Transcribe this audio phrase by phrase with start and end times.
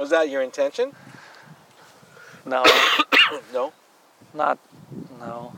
[0.00, 0.92] Was that your intention?
[2.46, 2.64] No,
[3.52, 3.70] no.
[4.32, 4.58] not
[5.20, 5.52] no.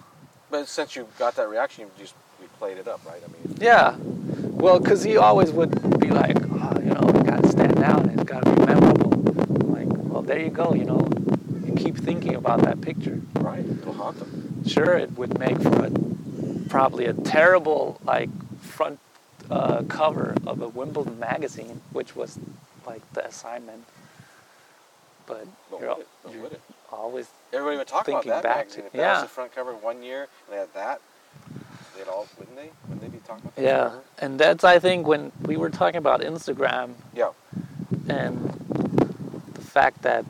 [0.51, 3.23] But since you got that reaction, you just you played it up, right?
[3.25, 3.95] I mean, Yeah.
[4.01, 5.71] Well, because he always would
[6.01, 9.13] be like, oh, you know, you got to stand out it's got to be memorable.
[9.15, 11.09] I'm like, well, there you go, you know.
[11.65, 13.21] You keep thinking about that picture.
[13.35, 13.65] right?
[13.65, 14.65] It'll haunt them.
[14.67, 15.91] Sure, it would make for a,
[16.69, 18.29] probably a terrible, like,
[18.61, 18.99] front
[19.51, 22.39] uh, cover of a Wimbledon magazine, which was,
[22.87, 23.85] like, the assignment.
[25.39, 26.09] But But you're, would it?
[26.23, 26.61] But you're would it?
[26.91, 28.81] always, Everybody would talk about Thinking that back magazine.
[28.83, 29.23] to- If that was yeah.
[29.23, 31.01] the front cover one year, and they had that,
[31.97, 32.71] they'd all wouldn't they?
[32.89, 33.63] Wouldn't they be talking about that?
[33.63, 33.89] yeah.
[33.89, 34.03] forever?
[34.19, 37.31] And that's, I think, when we were talking about Instagram, Yeah.
[38.09, 38.51] and
[39.55, 40.25] the fact that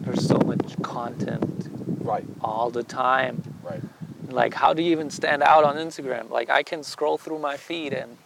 [0.00, 1.68] there's so much content
[2.00, 2.24] Right.
[2.42, 3.42] all the time.
[3.62, 3.80] Right.
[4.28, 6.30] Like, how do you even stand out on Instagram?
[6.30, 8.16] Like, I can scroll through my feed, and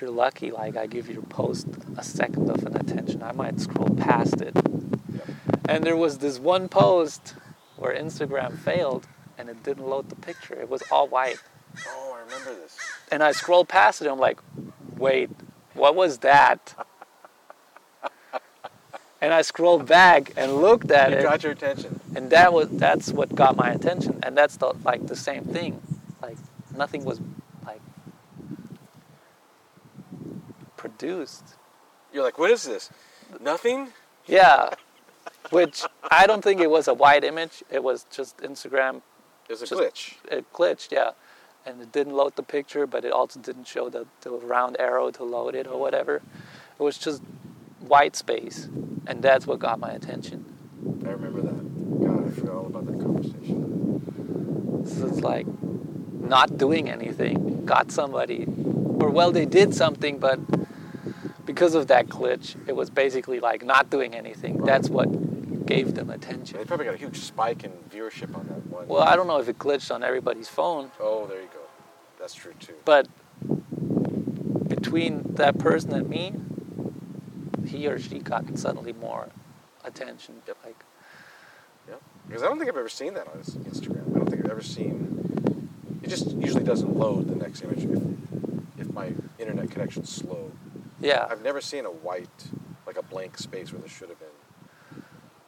[0.00, 1.66] if you're lucky, like, I give your post
[1.98, 4.56] a second of an attention, I might scroll past it.
[4.56, 5.28] Yep.
[5.68, 7.34] And there was this one post
[7.76, 10.58] where Instagram failed, and it didn't load the picture.
[10.58, 11.36] It was all white.
[11.86, 12.78] Oh, I remember this.
[13.12, 14.40] And I scrolled past it, and I'm like,
[14.96, 15.28] wait,
[15.74, 16.74] what was that?
[19.22, 22.00] And I scrolled back and looked at It it, got your attention.
[22.16, 24.18] and that was that's what got my attention.
[24.22, 25.82] And that's the like the same thing.
[26.22, 26.38] Like
[26.74, 27.20] nothing was
[27.66, 27.82] like
[30.80, 31.44] produced.
[32.12, 32.88] You're like, what is this?
[33.38, 33.88] Nothing.
[34.26, 34.70] Yeah.
[35.50, 37.62] Which I don't think it was a white image.
[37.70, 39.02] It was just Instagram.
[39.48, 40.14] It was a Just- glitch.
[40.36, 41.10] It glitched, yeah.
[41.66, 45.10] And it didn't load the picture, but it also didn't show the, the round arrow
[45.10, 46.22] to load it or whatever.
[46.78, 47.20] It was just
[47.80, 48.68] white space.
[49.06, 50.38] And that's what got my attention.
[51.06, 52.06] I remember that.
[52.06, 54.86] God, I forgot all about that conversation.
[54.86, 55.46] So it's like
[56.34, 58.46] not doing anything got somebody,
[58.98, 60.38] or well, they did something, but
[61.60, 64.56] because of that glitch, it was basically like not doing anything.
[64.56, 64.66] Right.
[64.66, 66.56] That's what gave them attention.
[66.56, 68.88] They probably got a huge spike in viewership on that one.
[68.88, 71.60] Well, I don't know if it glitched on everybody's phone, Oh, there you go.
[72.18, 72.72] That's true too.
[72.86, 73.08] but
[74.68, 76.32] between that person and me,
[77.66, 79.28] he or she got suddenly more
[79.84, 80.36] attention.
[80.46, 80.56] Yep.
[80.64, 80.82] Like,
[81.86, 81.96] Yeah.
[82.26, 84.14] Because I don't think I've ever seen that on Instagram.
[84.14, 85.68] I don't think I've ever seen.
[86.02, 88.02] It just usually doesn't load the next image if,
[88.78, 90.50] if my internet connection's slow.
[91.00, 92.48] Yeah, I've never seen a white,
[92.86, 94.28] like a blank space where there should have been.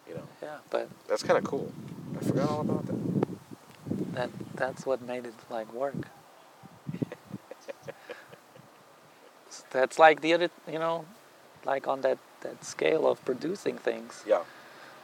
[0.08, 1.72] You know, yeah, but that's kind of cool.
[2.18, 4.14] I forgot all about that.
[4.14, 6.08] that that's what made it like work.
[9.70, 11.06] That's like the other, you know,
[11.64, 14.22] like on that that scale of producing things.
[14.26, 14.42] Yeah.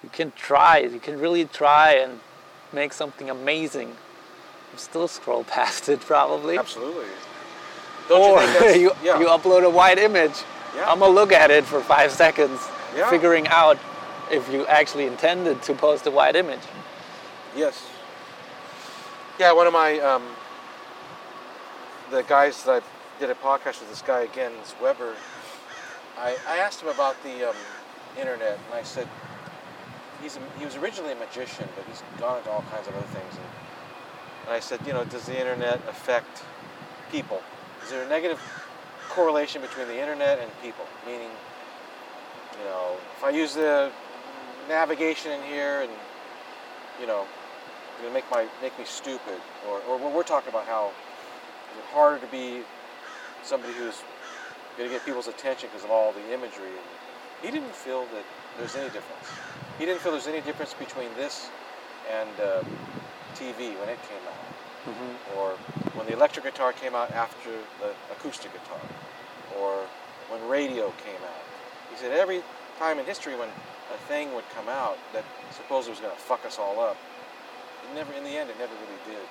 [0.03, 2.21] You can try, you can really try and
[2.73, 3.89] make something amazing.
[3.89, 6.59] You still scroll past it probably.
[6.59, 7.07] Absolutely.
[8.09, 9.19] Don't Or you you, yeah.
[9.21, 10.43] you upload a wide image.
[10.77, 10.91] Yeah.
[10.91, 12.61] I'm gonna look at it for five seconds,
[12.97, 13.11] Yeah.
[13.11, 13.79] figuring out
[14.31, 16.61] if you actually intended to post a wide image.
[17.57, 17.87] Yes.
[19.39, 20.23] Yeah, one of my um,
[22.11, 25.15] the guys that I did a podcast with, this guy again, this Weber.
[26.19, 27.57] I, I asked him about the um,
[28.19, 29.09] internet, and I said
[30.23, 33.07] he's a, he was originally a magician, but he's gone into all kinds of other
[33.07, 33.35] things.
[33.37, 33.47] And,
[34.47, 36.43] and I said, you know, does the internet affect
[37.13, 37.41] people?
[37.89, 38.39] Is there a negative
[39.09, 40.85] correlation between the internet and people?
[41.07, 41.31] Meaning,
[42.59, 43.91] you know, if I use the
[44.69, 45.91] navigation in here and
[47.01, 47.25] you know,
[48.13, 50.89] make my make me stupid, or or we're talking about how
[51.73, 52.61] is it harder to be
[53.43, 54.03] somebody who's
[54.77, 56.77] gonna get people's attention because of all the imagery.
[57.41, 58.25] He didn't feel that
[58.59, 59.33] there's any difference.
[59.79, 61.49] He didn't feel there's any difference between this
[62.13, 62.63] and uh,
[63.35, 64.58] TV when it came out,
[64.89, 65.37] Mm-hmm.
[65.39, 65.53] or
[66.01, 67.51] when the electric guitar came out after
[67.81, 68.81] the acoustic guitar,
[69.61, 69.85] or
[70.33, 71.45] when radio came out.
[71.93, 72.41] He said every
[72.79, 76.45] time in history when a thing would come out that supposedly was going to fuck
[76.47, 76.97] us all up,
[77.85, 79.27] it never, in the end, it never really did.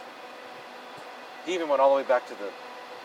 [1.45, 2.51] He even went all the way back to the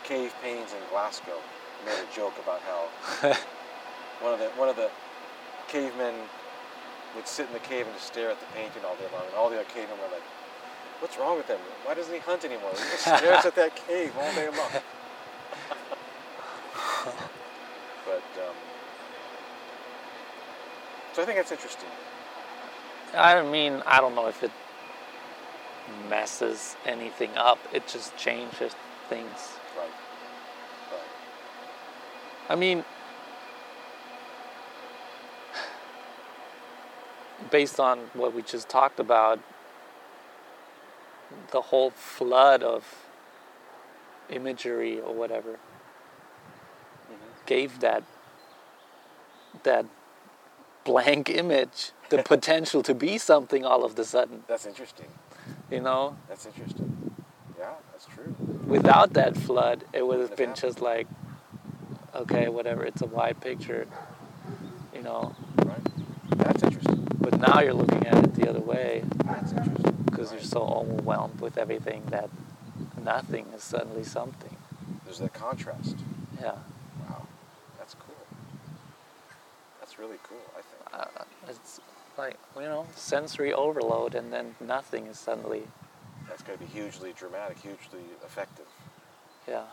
[0.03, 1.41] cave paintings in Lascaux.
[1.79, 3.33] He made a joke about how
[4.21, 4.91] one of the one of the
[5.69, 6.13] cavemen
[7.15, 9.33] would sit in the cave and just stare at the painting all day long, and
[9.35, 10.21] all the other cavemen were like,
[10.99, 11.59] "What's wrong with him?
[11.85, 12.71] Why doesn't he hunt anymore?
[12.71, 14.71] He just stares at that cave all day long."
[18.05, 18.55] but um,
[21.13, 21.89] so I think that's interesting.
[23.15, 24.51] I mean, I don't know if it
[26.09, 27.59] messes anything up.
[27.71, 28.73] It just changes
[29.09, 29.29] things.
[29.77, 29.87] Right.
[30.91, 31.01] Right.
[32.49, 32.83] I mean,
[37.51, 39.39] based on what we just talked about,
[41.51, 42.83] the whole flood of
[44.29, 45.51] imagery or whatever
[47.09, 47.45] Mhm.
[47.45, 48.03] gave that
[49.63, 49.85] that
[50.83, 54.43] blank image the potential to be something all of the sudden.
[54.47, 55.07] That's interesting.
[55.69, 57.15] You know, That's interesting.
[57.57, 58.35] Yeah, that's true.
[58.67, 61.07] without that flood, it would have been have just like,
[62.15, 62.83] okay, whatever.
[62.83, 63.87] It's a wide picture.
[64.93, 65.81] You know, Right.
[66.37, 67.07] That's interesting.
[67.19, 69.92] but now you're looking at it the other way That's interesting.
[70.13, 72.29] Because you're so overwhelmed with everything that
[73.03, 74.55] nothing is suddenly something.
[75.05, 75.95] There's that contrast.
[76.39, 76.51] Yeah.
[77.01, 77.27] Wow.
[77.79, 78.15] That's cool.
[79.79, 81.09] That's really cool, I think.
[81.19, 81.79] uh, it's
[82.17, 85.63] like you know sensory overload and then nothing is suddenly
[86.29, 88.67] That's going to be hugely dramatic, hugely effective.
[89.47, 89.63] yeah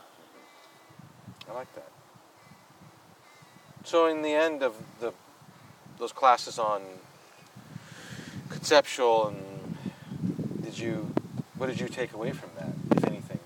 [1.49, 1.89] I like that.
[3.83, 5.11] So, in the end of the
[5.97, 6.81] those classes on
[8.49, 9.37] conceptual and
[10.81, 11.13] you
[11.57, 13.39] what did you take away from that, if anything?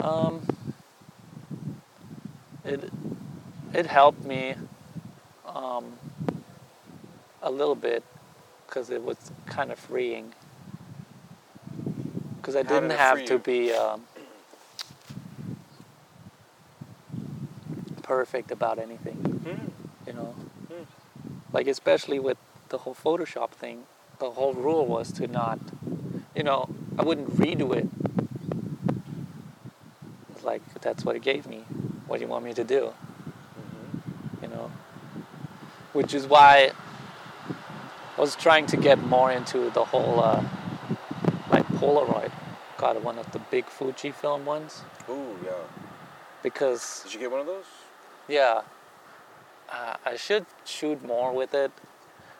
[0.00, 0.40] um
[2.64, 2.90] it
[3.74, 4.54] it helped me
[5.46, 5.84] um
[7.42, 8.02] a little bit
[8.66, 9.16] because it was
[9.46, 10.32] kind of freeing
[12.36, 13.38] because I did didn't it have to you?
[13.40, 14.02] be um,
[18.02, 19.69] perfect about anything Hmm.
[21.52, 22.38] Like especially with
[22.68, 23.84] the whole photoshop thing
[24.18, 25.58] the whole rule was to not
[26.34, 26.68] you know
[26.98, 27.88] i wouldn't redo it
[30.30, 31.64] It's like that's what it gave me
[32.06, 32.92] what do you want me to do
[33.60, 34.42] Mhm.
[34.42, 34.70] you know
[35.92, 36.70] which is why
[38.16, 40.42] i was trying to get more into the whole uh,
[41.50, 42.30] like polaroid
[42.78, 45.52] got one of the big Fuji film ones Ooh, yeah.
[46.42, 47.64] because Did you get one of those?
[48.28, 48.62] Yeah.
[49.70, 51.70] Uh, I should shoot more with it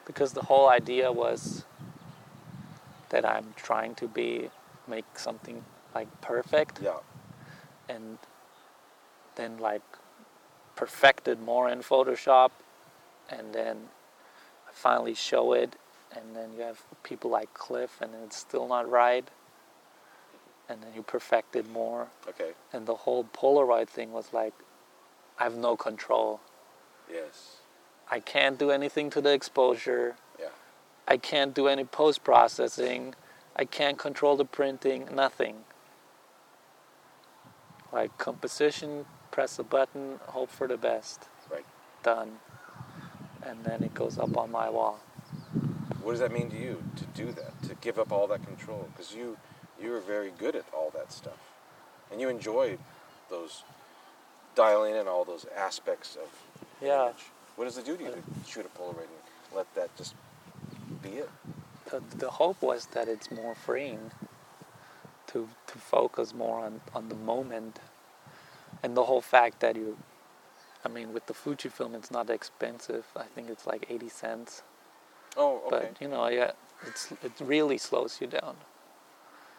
[0.04, 1.64] because the whole idea was
[3.10, 4.50] that I'm trying to be
[4.88, 6.98] make something like perfect Yeah.
[7.88, 8.18] and
[9.36, 9.82] then like
[10.74, 12.50] perfected more in Photoshop
[13.28, 13.76] and then
[14.68, 15.76] I finally show it
[16.16, 19.28] and then you have people like Cliff and it's still not right
[20.68, 22.52] and then you perfect it more Okay.
[22.72, 24.54] and the whole Polaroid thing was like
[25.38, 26.40] I have no control
[27.12, 27.56] Yes.
[28.10, 30.16] I can't do anything to the exposure.
[30.38, 30.48] Yeah.
[31.06, 33.14] I can't do any post processing.
[33.56, 35.56] I can't control the printing, nothing.
[37.92, 41.28] Like composition, press a button, hope for the best.
[41.50, 41.64] Right.
[42.02, 42.38] Done.
[43.42, 45.00] And then it goes up on my wall.
[46.02, 47.62] What does that mean to you to do that?
[47.64, 48.88] To give up all that control?
[48.92, 49.36] Because you
[49.80, 51.38] you were very good at all that stuff,
[52.10, 52.78] and you enjoyed
[53.30, 53.64] those
[54.54, 56.28] dialing in all those aspects of
[56.82, 57.04] Yeah.
[57.06, 57.26] image.
[57.56, 60.14] What does it do to you to shoot a Polaroid and let that just
[61.02, 61.30] be it?
[61.90, 64.10] The, the hope was that it's more freeing
[65.28, 67.80] to, to focus more on, on the moment.
[68.82, 69.98] And the whole fact that you,
[70.84, 73.04] I mean, with the Fujifilm, it's not expensive.
[73.16, 74.62] I think it's like 80 cents.
[75.36, 75.88] Oh, okay.
[75.92, 76.52] but you know yeah
[76.86, 78.56] it's it really slows you down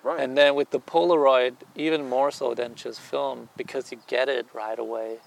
[0.04, 0.20] right.
[0.20, 4.48] and then with the polaroid even more so than just film because you get it
[4.54, 5.20] right away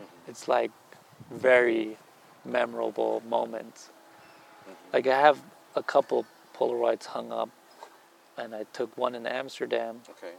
[0.00, 0.06] Mhm.
[0.28, 0.70] it's like
[1.32, 1.96] very
[2.44, 3.90] memorable moments
[4.68, 4.92] Mhm.
[4.92, 5.38] like i have
[5.76, 7.48] a couple polaroids hung up
[8.36, 10.34] and i took one in amsterdam okay.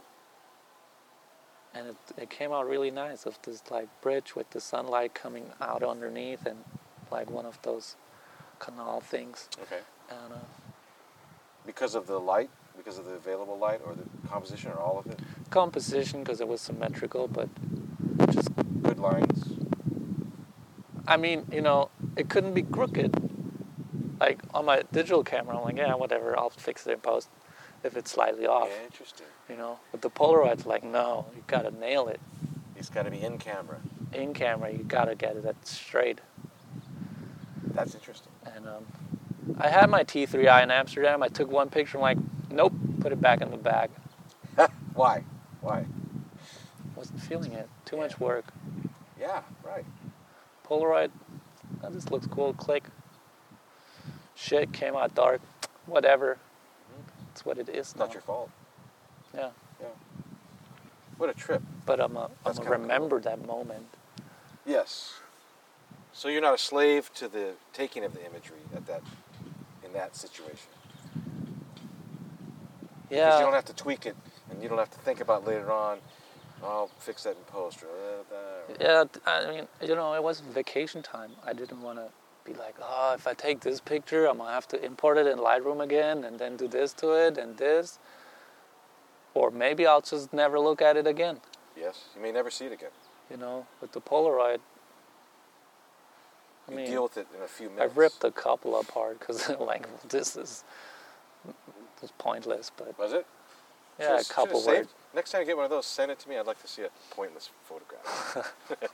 [1.74, 5.50] and it, it came out really nice of this like bridge with the sunlight coming
[5.60, 6.58] out underneath and
[7.10, 7.96] like one of those
[8.58, 9.80] canal things Okay.
[10.10, 10.36] and uh,
[11.66, 15.06] Because of the light, because of the available light, or the composition, or all of
[15.06, 15.18] it.
[15.50, 17.48] composition because it was symmetrical, but
[18.30, 18.48] just
[18.82, 19.53] Good lines.
[21.06, 23.14] I mean, you know, it couldn't be crooked.
[24.20, 27.28] Like on my digital camera, I'm like, yeah, whatever, I'll fix it in post
[27.82, 29.26] if it's slightly off, Yeah, interesting.
[29.50, 29.78] you know.
[29.92, 32.20] But the Polaroid's like, no, you gotta nail it.
[32.76, 33.78] It's got to be in camera.
[34.12, 36.20] In camera, you gotta get it straight.
[37.74, 38.32] That's interesting.
[38.54, 38.84] And um,
[39.60, 41.22] I had my T3i in Amsterdam.
[41.22, 41.98] I took one picture.
[41.98, 42.18] I'm like,
[42.50, 43.90] nope, put it back in the bag.
[44.94, 45.22] Why?
[45.60, 45.82] Why?
[46.96, 47.68] Wasn't feeling it.
[47.84, 48.02] Too Yeah.
[48.02, 48.52] much work.
[49.18, 49.84] Yeah, right.
[50.68, 51.10] Polaroid,
[51.82, 52.54] oh, this looks cool.
[52.54, 52.84] Click.
[54.34, 55.40] Shit came out dark.
[55.86, 56.38] Whatever.
[57.32, 58.50] It's what it is It's not your fault.
[59.34, 59.50] Yeah.
[59.80, 59.86] Yeah.
[61.18, 61.62] What a trip.
[61.86, 62.70] But I'm a, I'm a kinda cool.
[62.78, 63.86] remember that moment.
[64.64, 65.14] Yes.
[66.12, 69.02] So you're not a slave to the taking of the imagery at that
[69.84, 70.68] in that situation.
[73.08, 73.38] Because Yeah.
[73.38, 74.16] you don't have to tweak it,
[74.50, 75.98] and you don't have to think about later on.
[76.64, 77.82] "Oh, I'll fix that in post.
[77.82, 77.88] Or,
[78.80, 81.32] Yeah, I mean, you know, it was vacation time.
[81.44, 82.08] I didn't want to
[82.44, 85.38] be like, oh, if I take this picture, I'm gonna have to import it in
[85.38, 87.98] Lightroom again, and then do this to it and this.
[89.34, 91.40] or maybe I'll just never look at it again.
[91.76, 92.92] Yes, you may never see it again.
[93.30, 94.60] You know, with the Polaroid.
[96.68, 97.84] I You mean, deal with it in a few minutes.
[97.90, 100.62] I've ripped a couple apart because like this is
[102.02, 102.70] it's pointless.
[102.76, 103.26] But Was it?
[103.98, 106.36] yeah, a couple saved- Next time you get one of those, send it to me.
[106.36, 108.52] I'd like to see a pointless photograph.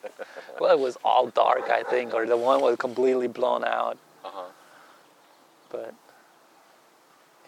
[0.60, 3.96] Well, it was all dark, I think, or the one was completely blown out.
[4.22, 4.42] Uh huh.
[5.70, 5.94] But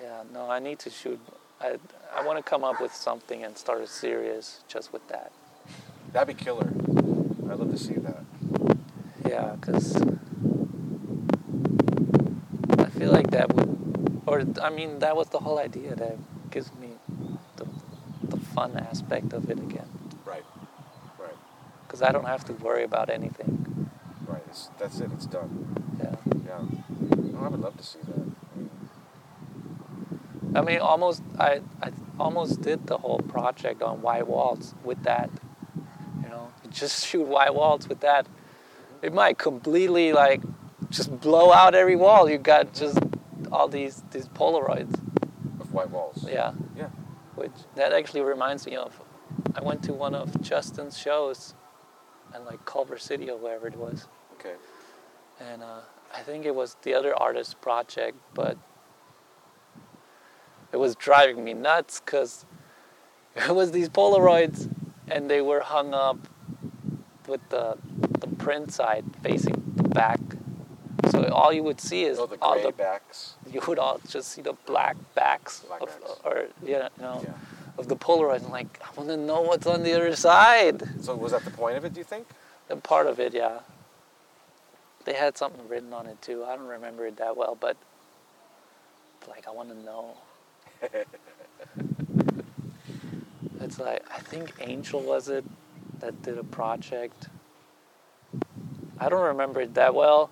[0.00, 1.21] yeah, no, I need to shoot.
[1.61, 1.76] I
[2.17, 5.31] I want to come up with something and start a series just with that.
[6.12, 6.73] That'd be killer.
[7.50, 8.25] I'd love to see that.
[9.29, 9.95] Yeah, because
[12.79, 15.95] I feel like that would, or I mean, that was the whole idea.
[15.95, 16.17] That
[16.50, 16.92] gives me
[18.55, 19.89] fun aspect of it again.
[20.25, 20.45] Right.
[21.19, 21.37] Right.
[21.87, 23.91] Because I don't have to worry about anything.
[24.27, 24.43] Right.
[24.49, 25.11] It's, that's it.
[25.15, 25.51] It's done.
[25.99, 26.17] Yeah.
[26.47, 26.61] Yeah.
[27.37, 28.27] Oh, I would love to see that.
[28.55, 28.71] I mean,
[30.55, 35.31] I mean, almost I I almost did the whole project on white walls with that.
[36.23, 38.27] You know, you just shoot white walls with that.
[38.27, 39.07] Mm-hmm.
[39.07, 40.43] It might completely like
[40.91, 42.29] just blow out every wall.
[42.29, 42.99] You got just
[43.51, 44.95] all these these Polaroids.
[45.61, 46.25] of white walls.
[46.29, 46.53] Yeah.
[46.77, 46.89] Yeah.
[47.35, 48.99] Which that actually reminds me of.
[49.55, 51.55] I went to one of Justin's shows,
[52.37, 54.55] in like Culver City or wherever it was, Okay.
[55.41, 55.81] and uh,
[56.15, 58.57] I think it was the other artist's project, but
[60.73, 62.45] it was driving me nuts because
[63.37, 64.69] it was these Polaroids,
[65.09, 66.19] and they were hung up
[67.27, 67.77] with the
[68.21, 70.21] the print side facing the back.
[71.11, 73.35] So all you would see is Oh, the all the backs.
[73.53, 76.21] You would all just see the black backs, Black of, backs.
[76.25, 77.33] or yeah, you know, Yeah.
[77.79, 78.45] of the Polaroid.
[78.45, 80.83] I'm like, I want to know what's on the other side.
[81.05, 81.93] So was that the point of it?
[81.95, 82.27] Do you think?
[82.71, 83.61] And part of it, yeah.
[85.05, 86.45] They had something written on it too.
[86.45, 87.77] I don't remember it that well, but
[89.29, 90.15] like I want to know.
[93.61, 95.45] it's like I think Angel was it
[96.01, 97.29] that did a project.
[98.99, 100.31] I don't remember it that well,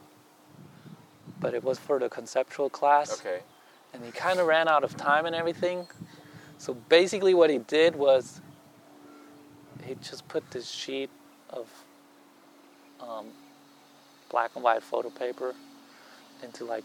[1.41, 3.41] but it was for the conceptual class Okay.
[3.95, 5.87] and he kind of ran out of time and everything.
[6.59, 8.41] So basically, what he did was
[9.83, 11.09] he just put this sheet
[11.49, 11.67] of
[13.01, 13.27] um,
[14.31, 15.55] black and white photo paper
[16.43, 16.85] into like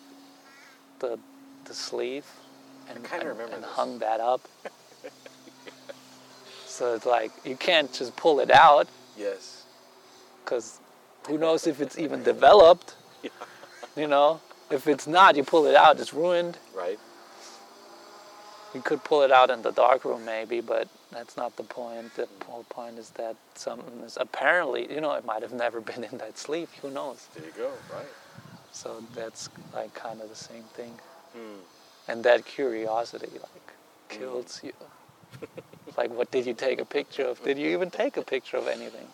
[1.00, 1.19] the
[1.65, 2.25] the sleeve
[2.89, 4.41] and, and, remember and hung that up.
[6.65, 9.63] so it's like you can't just pull it out Yes.
[10.43, 10.79] because
[11.27, 12.95] who knows if it's even developed.
[13.24, 13.29] Yeah.
[13.95, 16.57] You know, if it's not, you pull it out, it's ruined.
[16.75, 17.00] Right.
[18.74, 22.13] You could pull it out in the dark room maybe, but that's not the point.
[22.15, 26.03] The whole point is that something is apparently, you know, it might have never been
[26.03, 26.69] in that sleep.
[26.81, 27.27] Who knows?
[27.36, 27.72] There you go.
[27.93, 28.05] Right.
[28.72, 30.91] So that's like kind of the same thing.
[31.34, 31.62] Hmm.
[32.07, 33.74] And that curiosity like
[34.10, 34.74] kills you.
[35.98, 37.41] like, what did you take a picture of?
[37.43, 39.07] Did you even take a picture of anything?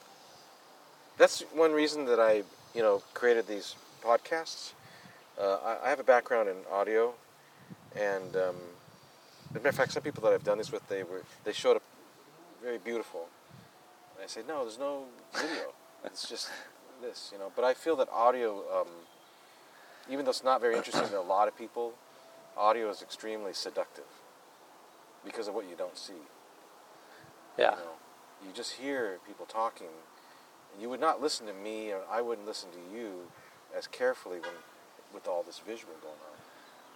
[1.18, 2.44] That's one reason that I,
[2.74, 4.72] you know, created these podcasts.
[5.42, 7.16] Uh, I, I have a background in audio,
[7.96, 8.56] and um,
[9.50, 11.52] as a matter of fact, some people that I've done this with, they were they
[11.52, 11.84] showed up
[12.62, 13.28] very beautiful,
[14.16, 15.74] and I said, no, there's no video.
[16.06, 16.50] it's just
[17.02, 17.52] this, you know.
[17.56, 18.88] But I feel that audio, um,
[20.12, 21.94] even though it's not very interesting to a lot of people,
[22.56, 24.04] audio is extremely seductive
[25.26, 26.14] because of what you don't see.
[27.58, 27.72] Yeah.
[27.72, 27.92] You, know,
[28.46, 29.88] you just hear people talking.
[30.80, 33.32] You would not listen to me, or I wouldn't listen to you
[33.76, 34.52] as carefully when,
[35.14, 36.38] with all this visual going on,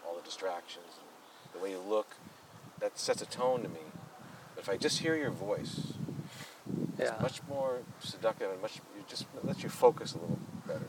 [0.08, 2.16] all the distractions, and the way you look.
[2.80, 3.80] That sets a tone to me.
[4.56, 5.94] But if I just hear your voice,
[6.98, 7.12] Yeah.
[7.14, 8.78] it's much more seductive and much.
[8.98, 10.88] It just lets you focus a little better.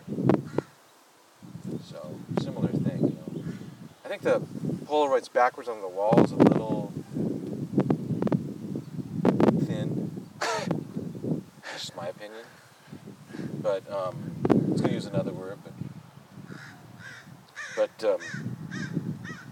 [1.88, 3.44] So similar thing, you know.
[4.04, 4.40] I think the
[4.86, 6.92] Polaroids backwards on the wall is a little
[9.64, 10.10] thin.
[11.74, 12.44] Just my opinion.
[13.62, 15.72] But um, I was gonna use another word, but
[17.76, 18.18] but um,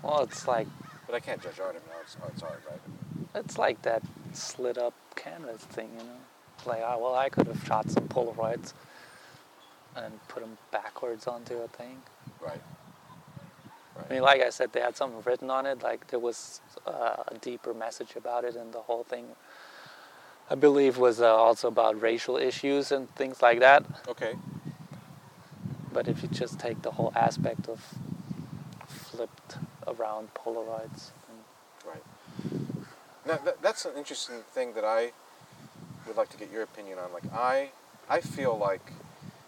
[0.03, 0.67] Well, it's like
[1.07, 1.77] but I can't judge art.
[1.77, 2.81] I mean, art's, art's art, right?
[3.35, 4.03] It's like that
[4.33, 6.17] slit up canvas thing, you know.
[6.67, 8.73] Like, oh, well, I could have shot some Polaroids
[9.97, 12.03] and put them backwards onto a thing.
[12.41, 12.61] Right.
[13.97, 15.83] I mean, like I said, they had something written on it.
[15.83, 19.27] Like there was uh, a deeper message about it, and the whole thing,
[20.51, 23.85] I believe, was uh, also about racial issues and things like that.
[24.09, 24.35] Okay.
[25.93, 27.81] But if you just take the whole aspect of
[29.87, 31.11] around Polaroids,
[31.87, 32.03] Right.
[33.27, 35.13] Now that, that's an interesting thing that I
[36.07, 37.13] would like to get your opinion on.
[37.13, 37.71] Like I,
[38.09, 38.93] I feel like,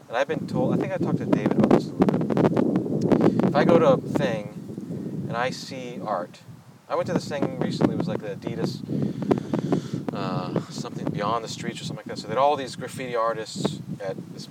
[0.09, 0.75] and I've been told.
[0.75, 3.45] I think I talked to David about this a little bit.
[3.49, 6.41] If I go to a thing and I see art,
[6.89, 7.95] I went to this thing recently.
[7.95, 8.83] It was like the Adidas
[10.13, 12.19] Uh, something beyond the streets or something like that.
[12.19, 14.49] So they had all these graffiti artists at this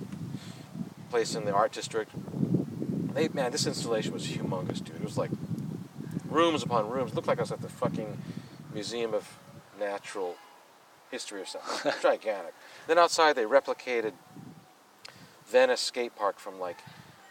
[1.10, 2.12] place in the art district.
[3.16, 4.96] They man, this installation was humongous, dude.
[4.96, 5.30] It was like
[6.28, 7.12] rooms upon rooms.
[7.12, 8.18] It looked like I was at the fucking
[8.74, 9.38] Museum of
[9.80, 10.36] Natural
[11.10, 11.92] History or something.
[12.02, 12.52] Gigantic.
[12.86, 14.12] Then outside they replicated
[15.46, 16.76] Venice skate park from like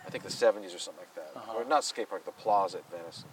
[0.08, 1.32] I think the 70s or something like that.
[1.36, 1.60] Uh-huh.
[1.60, 3.24] Or not skate park, the plaza at Venice.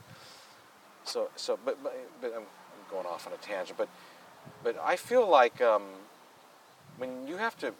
[1.04, 3.88] So so but but, but I'm, I'm going off on a tangent, but
[4.62, 5.84] but I feel like um,
[6.98, 7.72] when you have to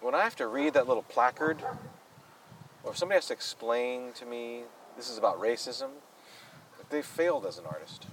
[0.00, 1.62] when I have to read that little placard
[2.84, 4.62] or if somebody has to explain to me
[4.96, 5.88] this is about racism,
[6.90, 8.06] they failed as an artist.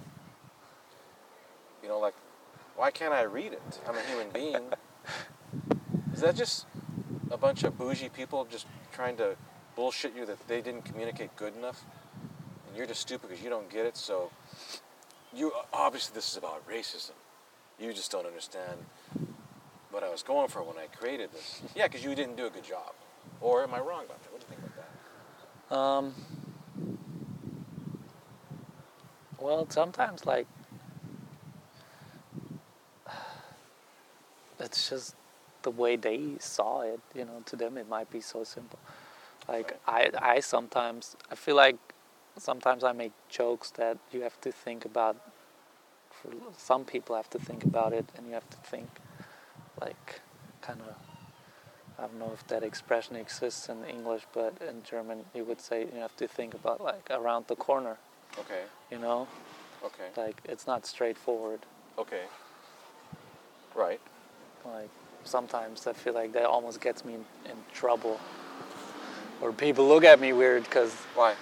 [1.82, 2.14] You know, like,
[2.76, 3.80] why can't I read it?
[3.86, 4.64] I'm a human being.
[6.14, 6.66] is that just
[7.30, 9.36] a bunch of bougie people just trying to
[9.76, 11.84] bullshit you that they didn't communicate good enough?
[12.66, 14.30] And you're just stupid because you don't get it, so
[15.34, 17.12] you obviously this is about racism.
[17.78, 18.78] You just don't understand
[19.90, 21.62] what I was going for when I created this.
[21.74, 22.92] Yeah, because you didn't do a good job.
[23.40, 24.32] Or am I wrong about that?
[24.32, 24.90] What do you think about that?
[25.72, 26.14] Um,
[29.40, 30.46] well, sometimes like
[34.60, 35.16] it's just
[35.62, 37.00] the way they saw it.
[37.14, 38.78] You know, to them it might be so simple.
[39.48, 41.78] Like I, I sometimes I feel like
[42.38, 45.16] sometimes I make jokes that you have to think about.
[46.10, 48.88] For some people, have to think about it, and you have to think
[49.80, 50.20] like
[50.60, 51.11] kind of.
[52.02, 55.82] I don't know if that expression exists in English, but in German you would say
[55.94, 57.96] you have to think about like around the corner.
[58.38, 59.28] Okay, You know,
[59.84, 61.60] okay, like it's not straightforward.
[61.98, 62.22] okay.
[63.74, 64.00] Right.
[64.64, 64.90] Like
[65.24, 68.18] sometimes I feel like that almost gets me in, in trouble,
[69.40, 71.34] or people look at me weird because Why?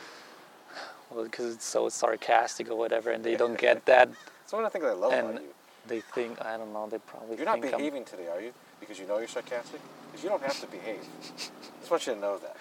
[1.10, 4.10] well, because it's so sarcastic or whatever, and they don't get that,
[4.42, 5.48] That's one of the things I love and about you.
[5.86, 6.86] they think I don't know.
[6.90, 8.52] They probably You're not think I'm- behaving today, are you?
[8.78, 9.80] Because you know you're sarcastic?
[10.10, 11.00] Because you don't have to behave.
[11.00, 12.56] I just want you to know that.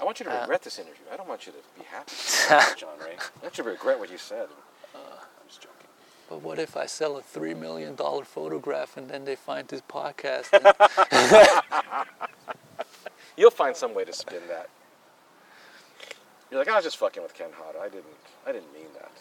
[0.00, 1.04] I want you to Uh, regret this interview.
[1.12, 2.12] I don't want you to be happy,
[2.80, 3.16] John Rey.
[3.18, 4.48] I want you to regret what you said.
[4.94, 4.98] Uh.
[4.98, 5.74] I'm just joking.
[6.28, 9.80] But what if I sell a three million dollar photograph and then they find this
[9.80, 10.52] podcast?
[10.52, 12.06] and-
[13.36, 14.68] You'll find some way to spin that.
[16.50, 17.80] You're like, I was just fucking with Ken Hada.
[17.80, 18.06] I didn't.
[18.46, 19.12] I didn't mean that.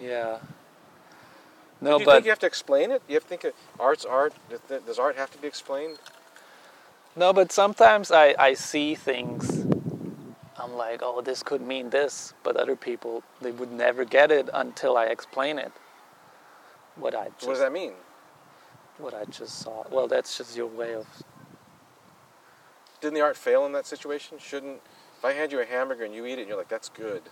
[0.00, 0.38] yeah.
[1.82, 3.02] Do you but think you have to explain it?
[3.08, 4.34] You have to think of art's art.
[4.48, 5.98] Does- Does art have to be explained?
[7.16, 9.66] No, but sometimes I, I see things.
[10.58, 14.48] I'm like, oh, this could mean this, but other people they would never get it
[14.54, 15.72] until I explain it.
[16.96, 17.94] What I just, what does that mean?
[18.98, 19.84] what I just saw.
[19.90, 21.06] Well, that's just your way of.
[23.00, 24.38] Didn't the art fail in that situation?
[24.38, 24.80] Shouldn't
[25.18, 27.22] if I hand you a hamburger and you eat it and you're like, that's good,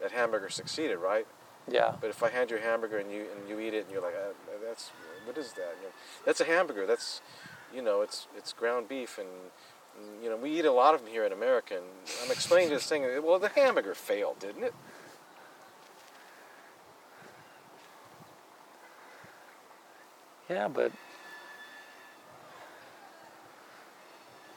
[0.00, 1.26] that hamburger succeeded, right?
[1.70, 3.92] Yeah, But if I hand you a hamburger and you and you eat it and
[3.92, 4.32] you're like, uh,
[4.66, 4.90] that's
[5.24, 5.74] what is that?
[5.80, 6.86] You know, that's a hamburger.
[6.86, 7.20] That's
[7.74, 9.28] you know, it's it's ground beef and,
[9.98, 11.74] and, you know we eat a lot of them here in America.
[11.74, 11.84] And
[12.24, 13.02] I'm explaining this thing.
[13.22, 14.74] Well, the hamburger failed, didn't it?
[20.48, 20.92] yeah, but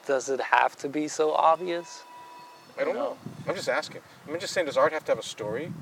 [0.06, 2.02] does it have to be so obvious?
[2.78, 3.00] I don't No.
[3.00, 3.18] know.
[3.46, 4.00] I'm just asking.
[4.26, 5.72] I'm just saying, does art have to have a story?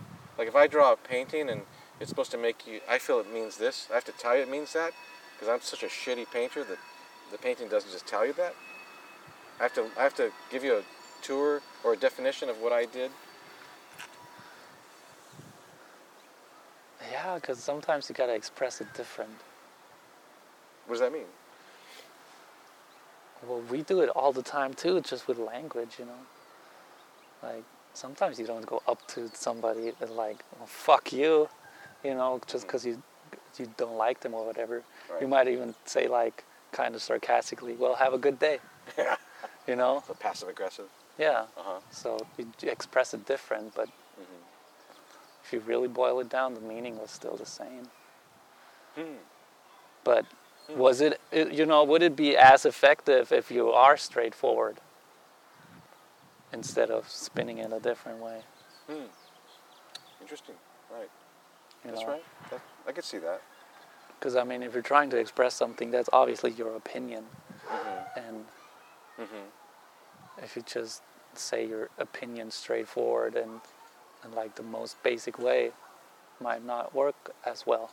[0.41, 1.61] Like if I draw a painting and
[2.01, 3.89] it's supposed to make you, I feel it means this.
[3.91, 4.95] I have to tell you it means that
[5.35, 6.79] because I'm such a shitty painter that
[7.31, 8.55] the painting doesn't just tell you that.
[9.59, 10.83] I have to, I have to give you a
[11.21, 13.11] tour or a definition of what I did.
[17.13, 19.37] Yeah, because sometimes you gotta express it different.
[20.87, 21.29] What does that mean?
[23.47, 26.23] Well, we do it all the time too, just with language, you know.
[27.43, 31.49] Like sometimes you don't go up to somebody and like, well, "Fuck you,"
[32.05, 33.03] you know, just because you
[33.59, 34.83] you don't like them or whatever.
[35.11, 35.21] Right.
[35.23, 38.59] You might even say like, kind of sarcastically, "Well, have a good day,"
[38.97, 39.17] Yeah.
[39.67, 40.03] you know.
[40.07, 40.87] So passive aggressive.
[41.19, 41.47] Yeah.
[41.57, 41.81] Uh huh.
[41.91, 44.37] So you express it different, but hmm
[45.45, 47.89] if you really boil it down, the meaning was still the same.
[48.95, 49.17] Hmm.
[50.05, 50.25] But
[50.69, 50.79] Hmm.
[50.79, 54.79] was it, you know, would it be as effective if you are straightforward
[56.53, 58.43] instead of spinning it a different way?
[58.89, 59.07] Hmm.
[60.21, 60.55] Interesting.
[60.93, 61.11] Right.
[61.85, 62.13] You That's know?
[62.13, 62.25] right.
[62.51, 63.43] That, I could see that.
[64.19, 67.25] Because I mean, if you're trying to express something, that's obviously your opinion,
[67.67, 68.45] hmm and
[69.19, 69.47] hmm
[70.43, 71.03] if you just
[71.35, 73.61] say your opinion straightforward and,
[74.25, 75.71] and like the most basic way,
[76.41, 77.91] might not work as well.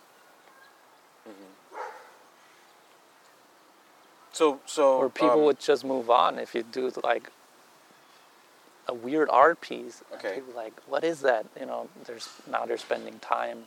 [4.37, 4.97] So, so.
[4.97, 7.31] Or people um, would just move on if you do like
[8.87, 10.03] a weird art piece.
[10.11, 10.35] and Okay.
[10.35, 11.45] People like, what is that?
[11.59, 13.63] You know, there's now they're spending time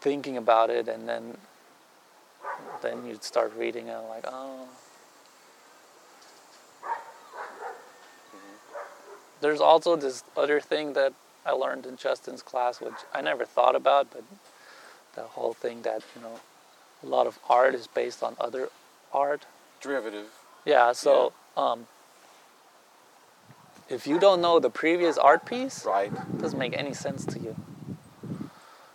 [0.00, 1.36] thinking about it, and then
[2.82, 4.68] then you'd start reading it like, oh.
[9.40, 11.14] There's also this other thing that
[11.46, 14.24] I learned in Justin's class, which I never thought about, but
[15.14, 16.40] the whole thing that you know,
[17.02, 18.68] a lot of art is based on other
[19.12, 19.46] art.
[19.80, 20.26] Derivative.
[20.66, 20.92] Yeah.
[20.92, 21.86] So um,
[23.90, 26.12] if you don't know the previous art piece, Right.
[26.12, 27.56] it doesn't make any sense to you.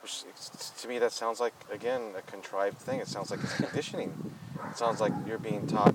[0.02, 0.24] Which
[0.82, 3.00] to me that sounds like again a contrived thing.
[3.00, 4.32] It sounds like it's conditioning.
[4.70, 5.94] It sounds like you're being taught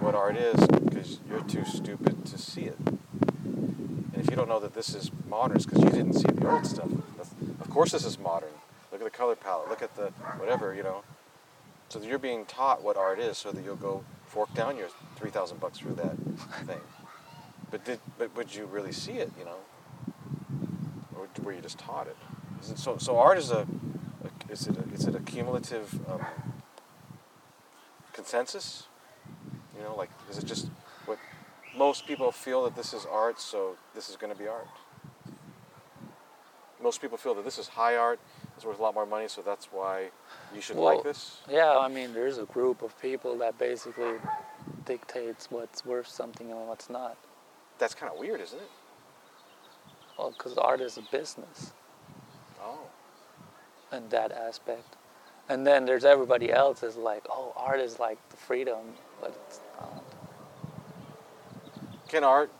[0.00, 2.78] what art is because you're too stupid to see it.
[2.86, 6.48] And if you don't know that this is modern, it's because you didn't see the
[6.48, 6.88] old stuff.
[7.60, 8.50] Of course, this is modern.
[8.92, 9.68] Look at the color palette.
[9.68, 11.02] Look at the whatever you know.
[11.88, 15.30] So you're being taught what art is, so that you'll go fork down your three
[15.30, 16.16] thousand bucks for that
[16.66, 16.80] thing.
[17.74, 19.32] But did but would you really see it?
[19.36, 19.56] You know,
[21.16, 22.16] or were you just taught it?
[22.62, 23.66] Is it so so art is a,
[24.22, 26.24] a is it a, is it a cumulative um,
[28.12, 28.84] consensus?
[29.76, 30.68] You know, like is it just
[31.06, 31.18] what
[31.76, 34.68] most people feel that this is art, so this is going to be art.
[36.80, 38.20] Most people feel that this is high art,
[38.54, 40.10] it's worth a lot more money, so that's why
[40.54, 41.40] you should Well, like this.
[41.50, 44.14] Yeah, I mean, there's a group of people that basically
[44.84, 47.16] dictates what's worth something and what's not.
[47.78, 48.70] That's kind of weird, isn't it?
[50.18, 51.72] Well, because art is a business
[52.62, 52.78] Oh,
[53.92, 54.96] in that aspect.
[55.48, 58.78] And then there's everybody else is like, oh, art is like the freedom,
[59.20, 60.02] but it's not.
[62.08, 62.50] can art?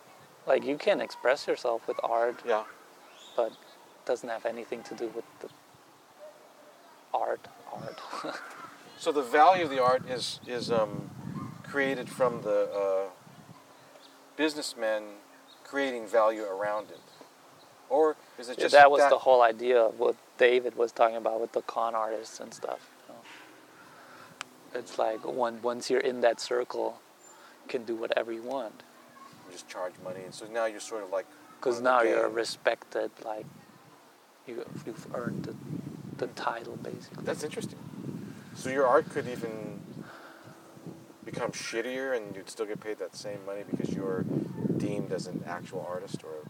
[0.46, 2.64] Like you can express yourself with art, Yeah.
[3.36, 3.58] but it
[4.04, 5.48] doesn't have anything to do with the
[7.14, 7.46] art.
[7.72, 8.00] Art.
[8.96, 11.10] So the value of the art is is um,
[11.64, 13.10] created from the uh,
[14.36, 15.02] businessmen
[15.64, 17.00] creating value around it,
[17.88, 21.16] or is it Yeah, just that was the whole idea of what David was talking
[21.16, 22.90] about with the con artists and stuff.
[23.08, 23.20] you know.
[24.80, 27.00] It's like when, once you're in that circle,
[27.64, 28.82] you can do whatever you want.
[29.46, 31.26] you just charge money, and so now you're sort of like
[31.58, 33.46] Because one now you're respected, like
[34.46, 35.54] you, you've earned the,
[36.18, 37.24] the title, basically.
[37.24, 37.78] That's interesting.
[38.54, 39.80] So your art could even
[41.24, 44.24] become shittier, and you'd still get paid that same money because you're
[44.76, 46.48] deemed as an actual artist, or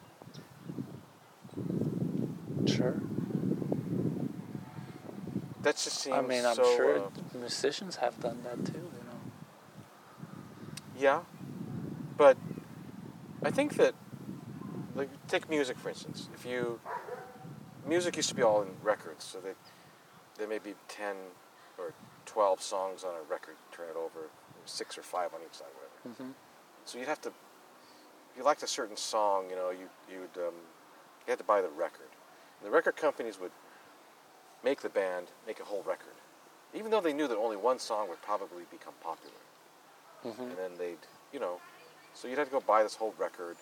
[2.66, 2.96] Sure.
[5.62, 6.16] that just seems.
[6.16, 7.08] I mean, I'm so, sure uh,
[7.38, 9.20] musicians have done that too, you know.
[10.98, 11.20] Yeah,
[12.16, 12.36] but
[13.42, 13.94] I think that,
[14.94, 16.28] like, take music for instance.
[16.34, 16.80] If you,
[17.86, 19.56] music used to be all in records, so that
[20.38, 21.16] there may be ten
[21.78, 21.92] or
[22.24, 23.56] twelve songs on a record.
[23.72, 24.30] Turn it over,
[24.66, 26.22] six or five on each side, whatever.
[26.22, 26.32] hmm
[26.84, 30.54] So you'd have to, if you liked a certain song, you know, you you'd um,
[31.26, 32.10] you had to buy the record.
[32.60, 33.52] And the record companies would
[34.62, 36.16] make the band make a whole record,
[36.72, 39.40] even though they knew that only one song would probably become popular
[40.24, 41.60] hmm and then they'd, you know,
[42.14, 43.56] so you'd have to go buy this whole record,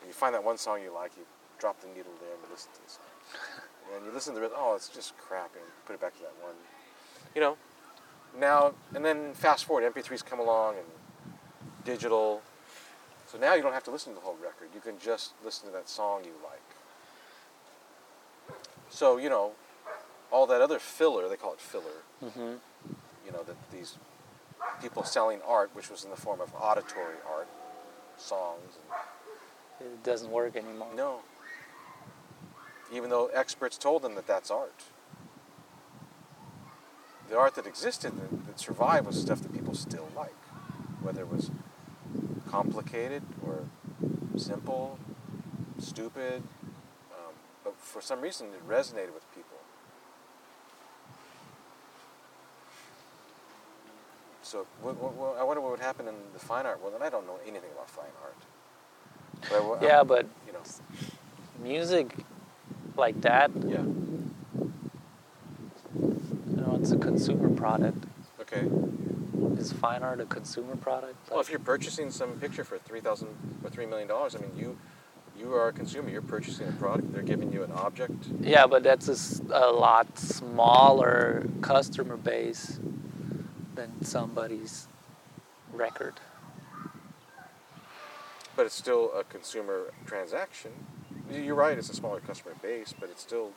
[0.00, 1.24] and you find that one song you like, you
[1.58, 3.10] drop the needle there and you listen to the song,
[3.96, 6.34] and you listen to it, oh, it's just crap, and put it back to that
[6.42, 6.54] one,
[7.34, 7.56] you know.
[8.38, 10.86] Now and then, fast forward, MP3s come along and
[11.84, 12.42] digital,
[13.26, 14.68] so now you don't have to listen to the whole record.
[14.74, 16.60] You can just listen to that song you like.
[18.90, 19.52] So you know,
[20.30, 22.54] all that other filler, they call it filler hmm
[23.24, 23.96] you know, that these
[24.82, 27.48] people selling art, which was in the form of auditory art,
[28.16, 28.78] songs.
[29.80, 30.88] It doesn't work anymore.
[30.94, 31.20] No.
[32.92, 34.84] Even though experts told them that that's art.
[37.34, 40.36] The art that existed, that, that survived, was stuff that people still like.
[41.02, 41.50] Whether it was
[42.48, 43.64] complicated or
[44.36, 45.00] simple,
[45.80, 46.44] stupid.
[47.10, 49.56] Um, but for some reason, it resonated with people.
[54.42, 56.94] So what, what, what, I wonder what would happen in the fine art world.
[56.94, 58.36] And I don't know anything about fine art.
[59.50, 60.62] But I Yeah, but you know,
[61.60, 62.14] music
[62.96, 63.82] like that, yeah.
[66.84, 68.04] It's a consumer product.
[68.42, 68.68] Okay.
[69.58, 71.16] Is fine art a consumer product?
[71.30, 73.28] Well, if you're purchasing some picture for three thousand
[73.64, 74.76] or three million dollars, I mean, you
[75.38, 76.10] you are a consumer.
[76.10, 77.10] You're purchasing a product.
[77.10, 78.26] They're giving you an object.
[78.38, 79.16] Yeah, but that's a,
[79.66, 82.78] a lot smaller customer base
[83.74, 84.86] than somebody's
[85.72, 86.20] record.
[88.56, 90.72] But it's still a consumer transaction.
[91.32, 91.78] You're right.
[91.78, 93.52] It's a smaller customer base, but it's still.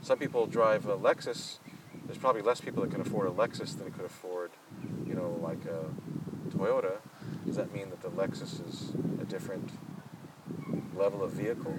[0.00, 1.58] Some people drive a Lexus.
[2.06, 4.50] There's probably less people that can afford a Lexus than could afford,
[5.06, 5.84] you know, like a
[6.56, 6.98] Toyota.
[7.44, 9.70] Does that mean that the Lexus is a different
[10.94, 11.78] level of vehicle?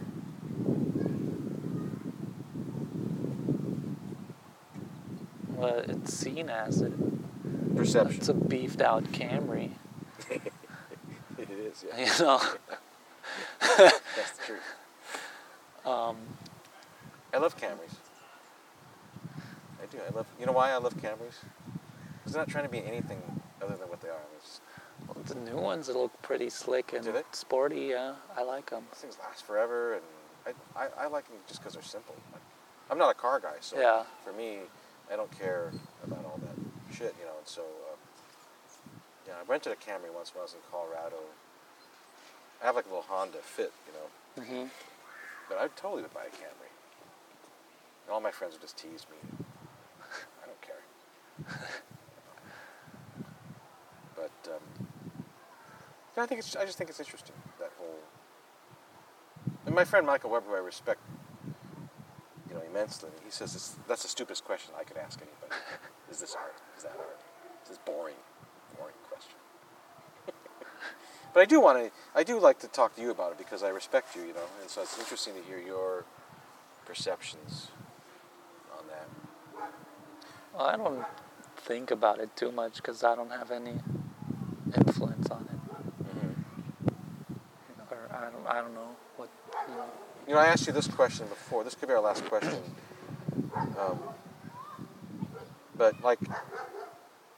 [5.57, 6.93] well, it's seen as it.
[7.75, 8.17] Perception.
[8.17, 9.71] It's a beefed out Camry.
[10.29, 10.41] it
[11.49, 11.99] is, yeah.
[11.99, 12.41] You know.
[14.15, 14.61] That's the truth.
[15.85, 16.17] Um,
[17.33, 17.96] I love Camrys.
[19.97, 20.05] I do.
[20.13, 20.27] I love.
[20.39, 21.41] You know why I love Camrys?
[22.19, 23.19] Because they're not trying to be anything
[23.61, 24.19] other than what they are.
[24.37, 24.61] It's,
[25.07, 27.87] well, the new ones look pretty slick and sporty.
[27.91, 28.83] Yeah, I like them.
[28.91, 30.03] these things last forever, and
[30.75, 32.15] I, I, I like them just because they're simple.
[32.33, 32.41] Like,
[32.89, 34.03] I'm not a car guy, so Yeah.
[34.23, 34.59] for me,
[35.11, 35.71] I don't care
[36.03, 37.37] about all that shit, you know.
[37.37, 37.95] And so, uh,
[39.27, 41.17] yeah, I rented a Camry once when I was in Colorado.
[42.61, 44.67] I have like a little Honda Fit, you know, hmm
[45.47, 46.71] but I'd totally would buy a Camry.
[48.05, 49.45] And all my friends would just tease me.
[51.39, 53.25] I don't care.
[54.15, 54.87] but um,
[56.17, 56.55] I think it's.
[56.55, 57.99] I just think it's interesting that whole.
[59.65, 61.01] And my friend Michael Weber, who I respect,
[62.49, 63.09] you know, immensely.
[63.23, 65.61] He says it's, that's the stupidest question I could ask anybody.
[66.11, 66.55] Is this art?
[66.77, 67.19] Is that art?
[67.61, 68.15] It's this boring,
[68.77, 69.35] boring question.
[71.33, 71.91] but I do want to.
[72.15, 74.47] I do like to talk to you about it because I respect you, you know,
[74.61, 76.05] and so it's interesting to hear your
[76.85, 77.67] perceptions
[78.79, 79.69] on that.
[80.53, 81.05] Well, I don't
[81.67, 83.73] think about it too much because I don't have any
[84.73, 85.59] influence on it.
[86.03, 86.87] Mm-hmm.
[87.91, 88.47] Or I don't.
[88.47, 89.29] I don't know what.
[89.67, 89.85] You know.
[90.27, 91.65] You know, I asked you this question before.
[91.65, 92.59] This could be our last question.
[93.77, 93.99] Um,
[95.77, 96.19] but like,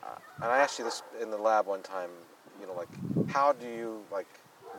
[0.04, 2.12] uh, and I asked you this in the lab one time.
[2.62, 2.90] You know, like,
[3.32, 4.28] how do you like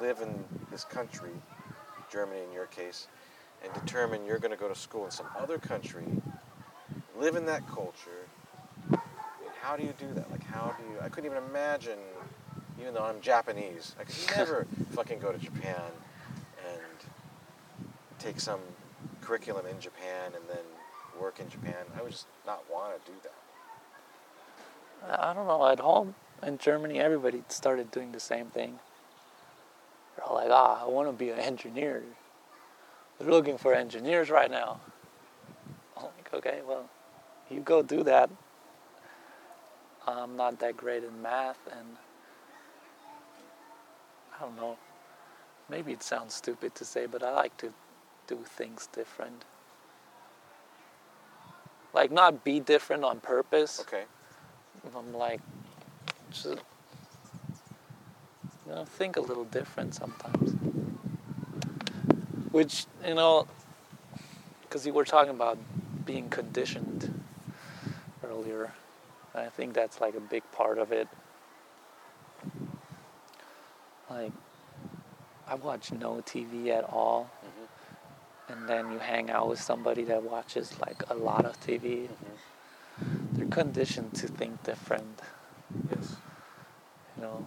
[0.01, 1.33] live in this country,
[2.11, 3.09] Germany in your case,
[3.65, 6.05] and determine you're going to go to school in some other country,
[7.19, 8.20] live in that culture?
[9.61, 10.31] How do you do that?
[10.31, 11.01] Like, how do you?
[11.01, 11.99] I couldn't even imagine.
[12.81, 15.83] Even though I'm Japanese, I could never fucking go to Japan
[16.67, 16.81] and
[18.19, 18.61] take some
[19.21, 20.65] curriculum in Japan and then
[21.21, 21.75] work in Japan.
[21.97, 25.21] I would just not want to do that.
[25.21, 25.67] I I don't know.
[25.67, 28.79] At home in Germany, everybody started doing the same thing.
[30.17, 32.03] They're all like, "Ah, I want to be an engineer."
[33.19, 34.81] They're looking for engineers right now.
[35.95, 36.89] I'm like, okay, well,
[37.51, 38.31] you go do that.
[40.19, 41.97] I'm not that great in math, and
[44.37, 44.77] I don't know.
[45.69, 47.73] Maybe it sounds stupid to say, but I like to
[48.27, 49.45] do things different.
[51.93, 53.81] Like, not be different on purpose.
[53.81, 54.05] Okay.
[54.97, 55.41] I'm like,
[56.31, 56.57] just, you
[58.69, 60.55] know, think a little different sometimes.
[62.53, 63.47] Which, you know,
[64.63, 65.59] because you were talking about
[66.07, 67.23] being conditioned
[68.25, 68.73] earlier.
[69.35, 71.09] I think that's like a big part of it.
[74.11, 74.33] Like,
[75.49, 77.65] I watch no TV at all, hmm
[78.49, 82.09] and then you hang out with somebody that watches like a lot of TV.
[83.35, 85.21] They're conditioned to think different.
[85.91, 86.17] Yes.
[87.17, 87.45] you know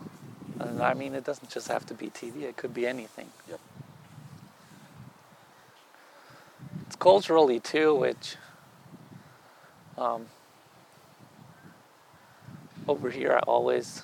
[0.59, 3.59] and i mean it doesn't just have to be tv it could be anything Yep.
[6.87, 8.35] it's culturally too which
[9.97, 10.27] um,
[12.87, 14.03] over here i always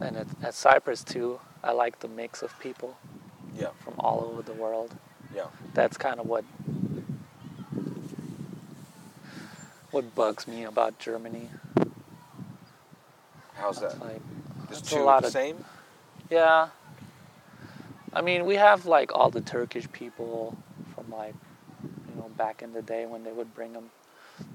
[0.00, 2.96] and at, at Cypress too i like the mix of people
[3.54, 3.68] Yeah.
[3.84, 4.94] from all over the world
[5.34, 5.46] Yeah.
[5.74, 6.44] that's kind of what
[9.90, 11.50] what bugs me about germany
[13.54, 13.92] How's that?
[13.92, 14.20] It's like
[14.68, 15.64] Just that's two a lot the of same?
[16.30, 16.68] Yeah.
[18.12, 20.56] I mean, we have like all the Turkish people
[20.94, 21.34] from like,
[21.82, 23.90] you know, back in the day when they would bring them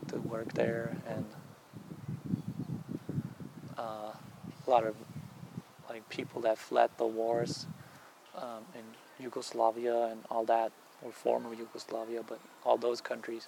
[0.10, 1.26] to work there, and
[3.82, 4.14] uh,
[4.68, 4.96] a lot of
[5.90, 7.68] like people that fled the wars
[8.38, 8.84] um, in
[9.24, 13.48] Yugoslavia and all that, or former Yugoslavia, but all those countries.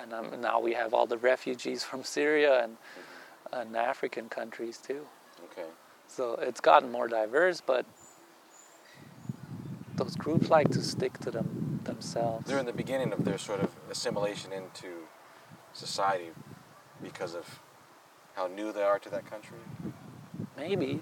[0.00, 2.76] And um, now we have all the refugees from Syria and,
[3.52, 5.06] and African countries too.
[5.52, 5.68] Okay.
[6.08, 7.86] So it's gotten more diverse, but
[9.94, 12.46] those groups like to stick to them themselves.
[12.46, 14.88] They're in the beginning of their sort of assimilation into
[15.72, 16.30] society
[17.02, 17.60] because of
[18.34, 19.58] how new they are to that country.
[20.56, 21.00] Maybe.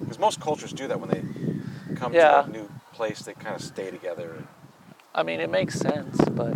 [0.00, 1.22] Because most cultures do that when they
[1.96, 2.42] come Yeah.
[2.42, 4.44] to a new place, they kind of stay together.
[5.14, 6.54] I mean, it makes sense, but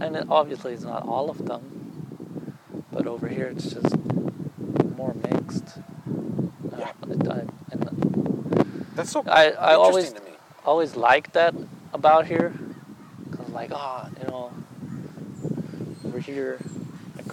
[0.00, 1.72] and it, obviously it's not all of them.
[2.92, 3.96] But over here, it's just
[4.96, 5.78] more mixed.
[5.78, 6.92] Uh, Yeah.
[7.10, 7.40] it- I,
[7.72, 10.30] and That's so I, I interesting always to me.
[10.64, 11.54] always liked that
[11.92, 12.54] about here.
[13.32, 14.52] Cause like, ah, you know,
[16.06, 16.58] over here,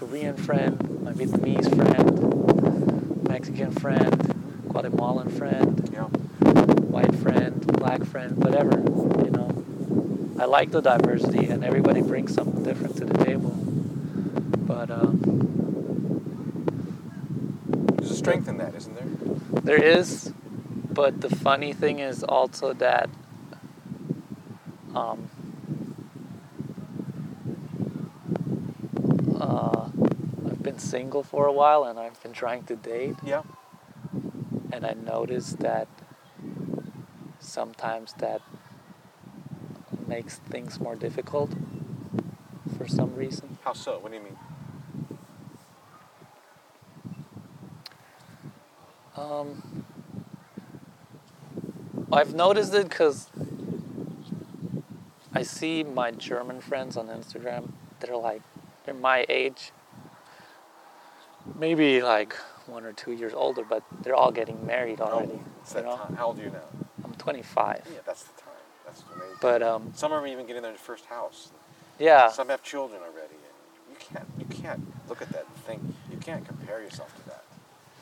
[0.07, 6.07] Korean friend, my Vietnamese friend, Mexican friend, Guatemalan friend, Yeah.
[6.91, 8.79] white friend, black friend, whatever,
[9.23, 9.63] you know.
[10.37, 13.51] I like the diversity, and everybody brings something different to the table.
[14.67, 15.21] But um,
[17.95, 19.07] There's a strength in that, isn't there?
[19.63, 20.33] there is,
[20.91, 23.09] but the funny thing is also that
[24.93, 25.29] um,
[29.39, 29.89] uh,
[30.45, 33.15] I've been single for a while, and I've been trying to date.
[33.25, 33.43] Yeah.
[34.71, 35.87] and I noticed that
[37.39, 38.41] sometimes that
[40.07, 41.51] makes things more difficult
[42.77, 43.57] for some reason.
[43.63, 43.99] How so?
[43.99, 44.37] What do you mean?
[49.15, 49.85] Um,
[52.11, 53.29] I've noticed it because
[55.33, 57.71] I see my German friends on Instagram.
[57.99, 58.41] They're like,
[58.85, 59.71] they're my age,
[61.59, 62.33] maybe like
[62.67, 65.39] one or two years older, but they're all getting married already.
[65.61, 66.15] it's you know, time.
[66.15, 66.61] How old are you now?
[67.03, 68.49] I'm 25, Yeah, that's the time.
[68.85, 69.37] That's amazing.
[69.41, 71.51] but um, Some are even getting their first house.
[71.99, 72.29] yeah.
[72.29, 76.17] Some have children already, and you can't you can't look at that and think you
[76.17, 77.43] can't compare yourself to that.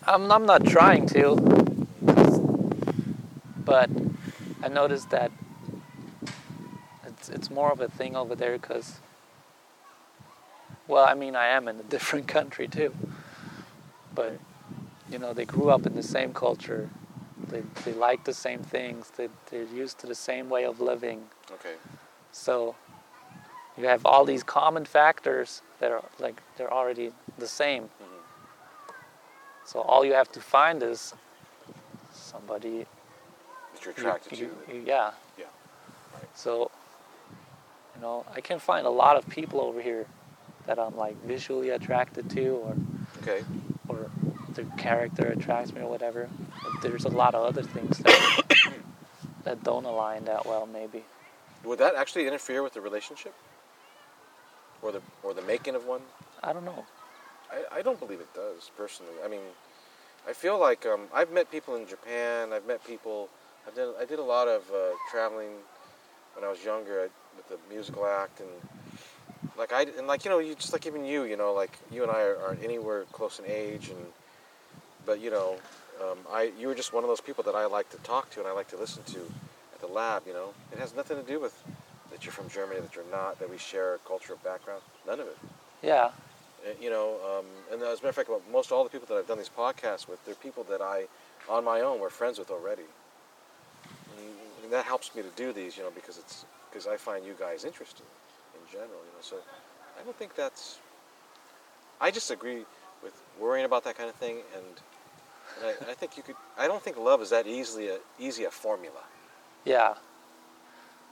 [0.08, 1.36] I'm, I'm not trying to,
[3.64, 3.90] but
[4.64, 5.32] I noticed that
[7.06, 9.00] it's, it's more of a thing over there because,
[10.88, 12.94] well, I mean, I am in a different country too,
[14.22, 14.40] but
[15.12, 16.90] you know, they grew up in the same culture,
[17.50, 21.22] they, they like the same things, they, they're used to the same way of living.
[21.52, 21.76] Okay.
[22.32, 22.76] So
[23.78, 27.84] you have all these common factors that are like they're already the same.
[27.84, 28.22] Mhm.
[29.66, 31.14] So all you have to find is
[32.14, 32.86] somebody
[33.74, 34.76] That you're you- attracted you- to.
[34.76, 35.12] you- yeah.
[35.38, 35.46] Yeah.
[36.14, 36.30] Right.
[36.38, 36.72] So
[37.96, 40.06] you know, I can find a lot of people over here
[40.66, 42.76] that I'm like visually attracted to, or
[43.22, 43.44] Okay.
[43.88, 44.10] Or
[44.54, 46.30] the character attracts me, or whatever.
[46.64, 48.44] But there's a lot of other things that
[49.44, 51.04] that don't align that well, maybe.
[51.64, 53.34] Would that actually interfere with the relationship?
[54.82, 56.02] Or the or the making of one?
[56.44, 56.86] I don't know.
[57.52, 59.14] I, I don't believe it does personally.
[59.24, 59.42] I mean,
[60.28, 62.54] I feel like um, I've met people in Japan.
[62.54, 63.30] I've met people.
[63.68, 65.52] I did I did a lot of uh, traveling
[66.36, 68.50] when I was younger I, with the musical act and
[69.58, 72.04] like I and like you know you just like even you you know like you
[72.04, 74.06] and I are, aren't anywhere close in age and
[75.06, 75.58] but you know
[76.02, 78.40] um, I you were just one of those people that I like to talk to
[78.40, 79.20] and I like to listen to
[79.74, 80.24] at the lab.
[80.26, 81.64] You know it has nothing to do with
[82.12, 84.82] that you're from Germany that you're not that we share a cultural background.
[85.08, 85.38] None of it.
[85.82, 86.12] Yeah.
[86.64, 89.16] Uh, you know, um, and as a matter of fact, most all the people that
[89.16, 91.06] I've done these podcasts with, they're people that I,
[91.50, 92.84] on my own, were friends with already.
[94.16, 94.28] And,
[94.64, 97.34] and that helps me to do these, you know, because it's because I find you
[97.38, 98.21] guys interesting in
[98.72, 99.22] general, you know.
[99.22, 99.38] So
[100.00, 100.80] I don't think that's.
[102.00, 102.66] I just agree
[103.04, 104.66] with worrying about that kind of thing, and,
[105.60, 106.36] and I, I think you could.
[106.58, 109.04] I don't think love is that easily a easy a formula.
[109.66, 109.96] Yeah.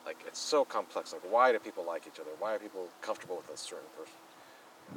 [0.06, 1.14] Like it's so complex.
[1.14, 2.32] Like why do people like each other?
[2.40, 4.16] Why are people comfortable with a certain person?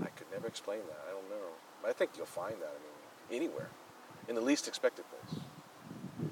[0.01, 1.01] I could never explain that.
[1.07, 1.89] I don't know.
[1.89, 2.73] I think you'll find that.
[2.73, 3.69] I mean, anywhere,
[4.29, 5.43] in the least expected place.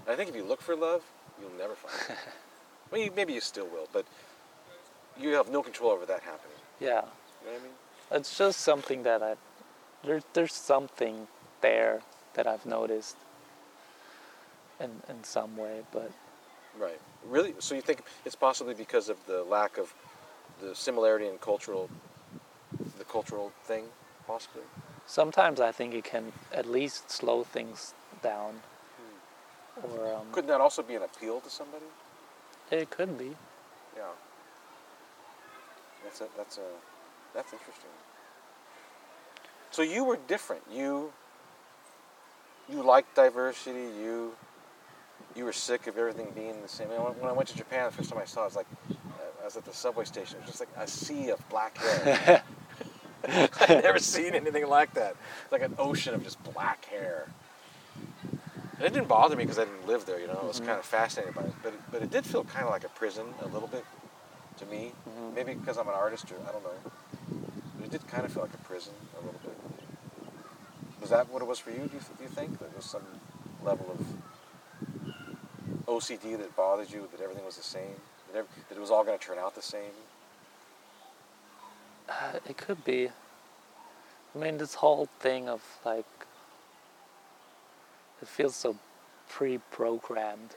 [0.08, 1.02] I think if you look for love,
[1.40, 2.16] you'll never find it.
[2.90, 4.06] well, you, maybe you still will, but
[5.20, 6.56] you have no control over that happening.
[6.80, 6.88] Yeah.
[6.88, 7.72] You know what I mean?
[8.12, 9.34] It's just something that I
[10.04, 11.28] there's there's something
[11.60, 12.00] there
[12.34, 13.16] that I've noticed
[14.78, 16.10] in in some way, but
[16.78, 17.00] Right.
[17.26, 17.54] Really?
[17.58, 19.92] So you think it's possibly because of the lack of
[20.60, 21.90] the similarity in cultural,
[22.98, 23.84] the cultural thing,
[24.26, 24.62] possibly?
[25.06, 28.60] sometimes I think it can at least slow things down.
[29.82, 31.86] Or um, Couldn't that also be an appeal to somebody?
[32.70, 33.36] it could be.
[33.96, 34.02] Yeah.
[36.04, 36.68] That's a that's a
[37.34, 37.90] that's interesting.
[39.70, 40.62] So you were different.
[40.70, 41.12] You
[42.68, 43.88] you liked diversity.
[44.00, 44.34] You
[45.34, 46.88] you were sick of everything being the same.
[46.88, 48.66] When, I went to Japan the first time I saw, it, I was like,
[49.40, 50.36] I was at the subway station.
[50.38, 52.42] It was just like a sea of black hair.
[53.28, 55.14] I'd never seen anything like that.
[55.44, 57.28] It's like an ocean of just black hair.
[58.78, 60.18] And it didn't bother me because I didn't live there.
[60.18, 60.66] You know, I was Mhm.
[60.66, 61.54] kind of fascinated by it.
[61.62, 63.84] But it, but it did feel kind of like a prison a little bit
[64.60, 64.92] to me.
[65.08, 65.34] Mhm.
[65.34, 66.90] Maybe because I'm an artist or I don't know.
[67.76, 69.56] But it did kind of feel like a prison a little bit.
[71.00, 71.78] Was that what it was for you?
[71.78, 73.02] Do you, do you think there was some
[73.62, 74.00] level of
[75.86, 77.08] OCD that bothered you?
[77.10, 77.96] That everything was the same?
[78.32, 79.92] That, ev- that it was all going to turn out the same?
[82.08, 83.08] Uh, it could be.
[84.34, 86.04] I mean, this whole thing of like,
[88.20, 88.76] it feels so
[89.28, 90.54] pre-programmed.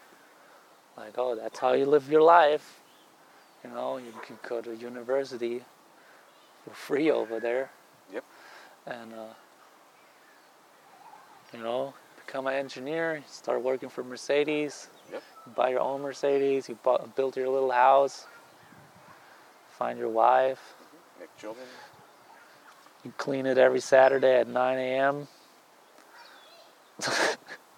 [0.97, 2.82] Like, oh, that's how you live your life.
[3.63, 5.61] You know, you can go to university
[6.63, 7.69] for free over there.
[8.13, 8.23] Yep.
[8.87, 9.25] And, uh,
[11.53, 11.93] you know,
[12.25, 15.23] become an engineer, start working for Mercedes, Yep.
[15.55, 18.27] buy your own Mercedes, you bought, build your little house.
[19.77, 20.75] find your wife.
[21.19, 21.65] Make children.
[23.03, 25.27] You clean it every Saturday at 9 a.m.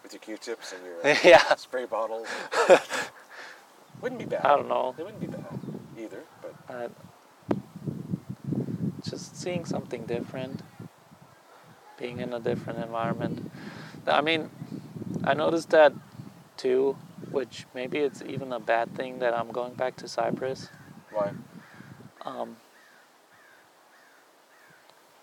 [0.03, 2.27] with your Q-tips and your uh, yeah, spray bottles.
[4.01, 4.45] wouldn't be bad.
[4.45, 4.93] I don't know.
[4.97, 5.64] It wouldn't be bad
[5.97, 6.89] either, but Uh,
[9.03, 10.61] just seeing something different,
[11.97, 13.51] being in a different environment.
[14.07, 14.49] I mean,
[15.23, 15.93] I noticed that
[16.57, 16.97] too,
[17.31, 20.69] which maybe it's even a bad thing that I'm going back to Cyprus.
[21.11, 21.31] why?
[22.21, 22.57] Um,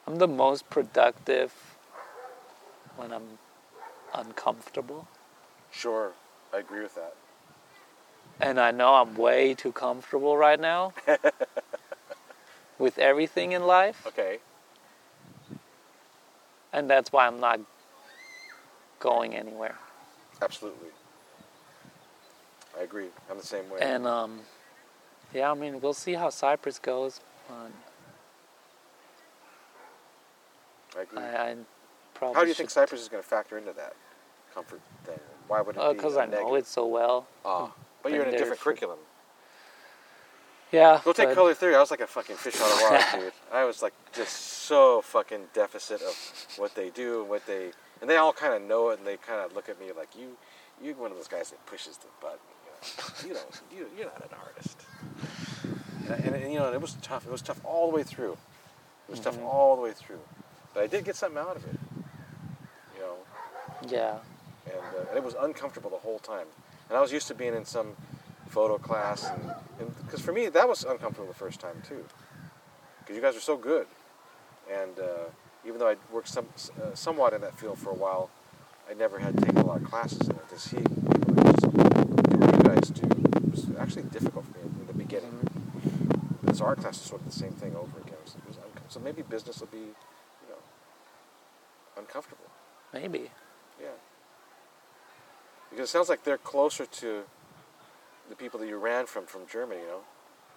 [0.07, 1.53] I'm the most productive
[2.97, 3.39] when I'm
[4.14, 5.09] uncomfortable.
[5.70, 6.12] Sure,
[6.53, 7.14] I agree with that.
[8.41, 10.93] And I know I'm way too comfortable right now
[12.78, 14.05] with everything in life.
[14.07, 14.39] Okay.
[16.72, 17.61] And that's why I'm not
[18.99, 19.76] going anywhere.
[20.41, 20.89] Absolutely.
[22.78, 23.09] I agree.
[23.30, 23.78] I'm the same way.
[23.80, 24.41] And um,
[25.35, 27.20] yeah, I mean, we'll see how Cyprus goes.
[30.97, 31.18] I agree.
[31.18, 31.57] I, I
[32.14, 33.95] probably How do you think Cyprus is going to factor into that
[34.55, 35.18] comfort thing?
[35.49, 35.97] Why would it Uh, be?
[35.97, 36.57] because I know negative?
[36.57, 37.26] it so well.
[37.45, 37.72] Ah,
[38.03, 38.99] but you're in a different for- curriculum.
[40.71, 41.01] Yeah.
[41.05, 41.75] Go take color theory.
[41.75, 43.33] I was like a fucking fish out of water, dude.
[43.53, 46.17] I was like just so fucking deficit of
[46.57, 49.19] what they do and what they, and they all kind of know it, and they
[49.19, 50.29] kind of look at me like you,
[50.83, 52.39] you're one of those guys that pushes the button.
[53.23, 53.29] You, know?
[53.29, 54.79] you don't, you, you're not an artist.
[56.09, 57.27] And, and, and, you know, it was tough.
[57.27, 58.33] It was tough all the way through.
[58.33, 59.45] It was tough Mhm.
[59.45, 60.21] all the way through.
[60.73, 61.79] But I did get something out of it.
[62.97, 63.17] You know,
[63.89, 64.17] Yeah.
[64.65, 66.47] and, uh, and it was uncomfortable the whole time.
[66.93, 67.97] And I was used to being in some
[68.49, 69.30] photo class,
[69.80, 72.05] and because for me that was uncomfortable the first time too,
[72.99, 73.86] because you guys are so good,
[74.70, 75.30] and uh,
[75.66, 76.49] even though I worked some
[76.82, 78.28] uh, somewhat in that field for a while,
[78.90, 80.49] I never had taken a lot of classes in it.
[80.51, 83.09] Do what you guys do
[83.51, 85.32] was actually difficult for me in the beginning.
[86.43, 88.18] This art class is sort of the same thing over again.
[88.88, 90.61] So maybe business will be, you know,
[91.97, 92.51] uncomfortable.
[92.93, 93.30] Maybe.
[95.73, 97.23] Because it sounds like they're closer to
[98.29, 100.01] the people that you ran from from Germany, you know?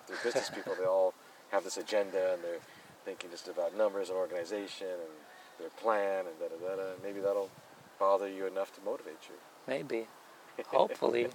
[0.08, 0.76] They're business people.
[0.78, 1.14] They all
[1.52, 2.60] have this agenda and they're
[3.06, 5.14] thinking just about numbers and organization and
[5.60, 6.90] their plan and da da da da.
[7.04, 7.50] Maybe that'll
[7.98, 9.36] bother you enough to motivate you.
[9.68, 10.08] Maybe.
[10.68, 11.28] Hopefully.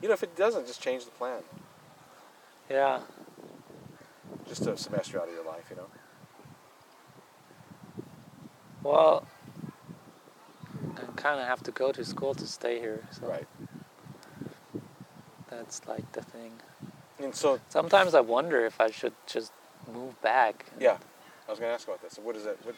[0.00, 1.42] You know, if it doesn't, just change the plan.
[2.70, 3.00] yeah.
[4.46, 5.86] Just a semester out of your life, you know?
[8.82, 9.26] Well,
[11.24, 13.02] kind of have to go to school to stay here.
[13.10, 13.46] So Right.
[15.48, 16.52] that's like the thing.
[17.18, 19.50] And so, Sometimes I wonder if I should just
[19.90, 20.66] move back.
[20.78, 20.98] yeah,
[21.48, 22.18] I was going to ask about this.
[22.18, 22.58] What is it?
[22.64, 22.74] What,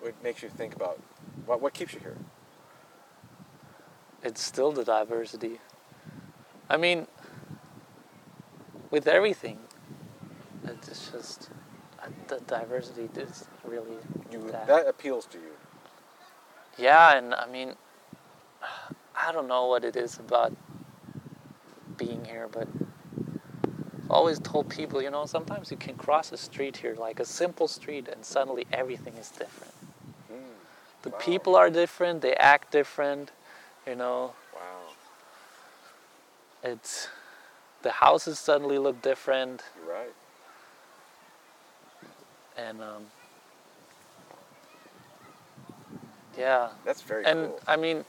[0.00, 1.00] what makes you think about,
[1.46, 2.18] what, what keeps you here?
[4.22, 5.60] It's still the diversity.
[6.68, 7.06] I mean,
[8.90, 9.60] with everything,
[10.66, 11.48] it's just
[12.02, 13.96] uh, the diversity is really
[14.30, 14.66] You, that.
[14.66, 15.52] that appeals to you.
[16.78, 17.74] Yeah, and I mean,
[19.14, 20.52] I don't know what it is about
[21.96, 22.68] being here, but
[23.64, 27.24] I've always told people, you know, sometimes you can cross a street here, like a
[27.24, 29.74] simple street, and suddenly everything is different.
[30.32, 30.36] Mm.
[31.02, 31.16] The Wow.
[31.18, 33.30] people are different, they act different,
[33.86, 34.94] you know, Wow,
[36.62, 37.08] it's
[37.82, 40.14] the houses suddenly look different, you're right.
[42.56, 43.04] and um,
[46.38, 47.60] yeah, That's very and cool.
[47.66, 48.04] I mean,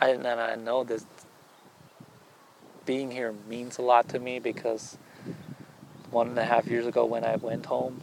[0.00, 1.04] I, and I know this
[2.86, 4.96] being here means a lot to me because
[6.10, 8.00] one and a half years ago when I went home,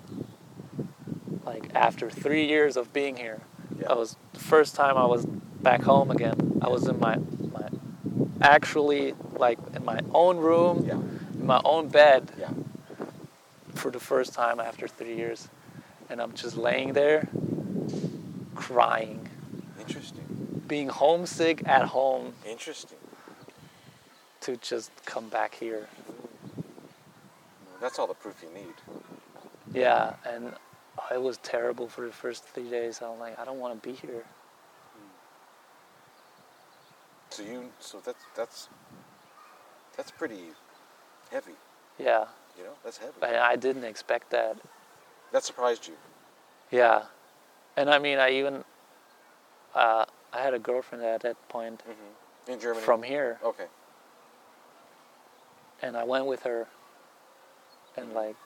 [1.46, 3.42] like after three years of being here,
[3.80, 3.92] Yeah.
[3.92, 6.60] I was the first time I was back home again.
[6.62, 7.18] I was in my
[7.52, 7.68] my
[8.42, 11.00] actually like in my own room, Yeah,
[11.40, 12.52] in my own bed yeah.
[13.74, 15.50] for the first time after three years,
[16.10, 17.28] and I'm just laying there,
[18.56, 19.28] crying,
[19.80, 20.64] Interesting.
[20.68, 22.98] being homesick at home Interesting.
[24.42, 25.88] to just come back here.
[27.82, 28.74] That's all the proof you need.
[29.74, 30.54] Yeah, and
[31.12, 33.02] it was terrible for the first three days.
[33.02, 34.24] I'm like, I don't want to be here.
[34.94, 35.08] Hmm.
[37.30, 38.70] So you, so that's that's
[39.98, 40.40] that's pretty
[41.32, 41.54] heavy.
[42.00, 42.26] Yeah,
[42.58, 43.14] You know, that's heavy.
[43.20, 44.58] but I didn't expect that.
[45.36, 45.96] That surprised you.
[46.72, 47.04] Yeah,
[47.76, 48.64] and I mean, I even
[49.76, 52.52] uh, I had a girlfriend at that point Mm-hmm.
[52.54, 52.86] In Germany.
[52.86, 53.66] from here, Okay.
[55.82, 56.68] and I went with her,
[57.98, 58.38] and like,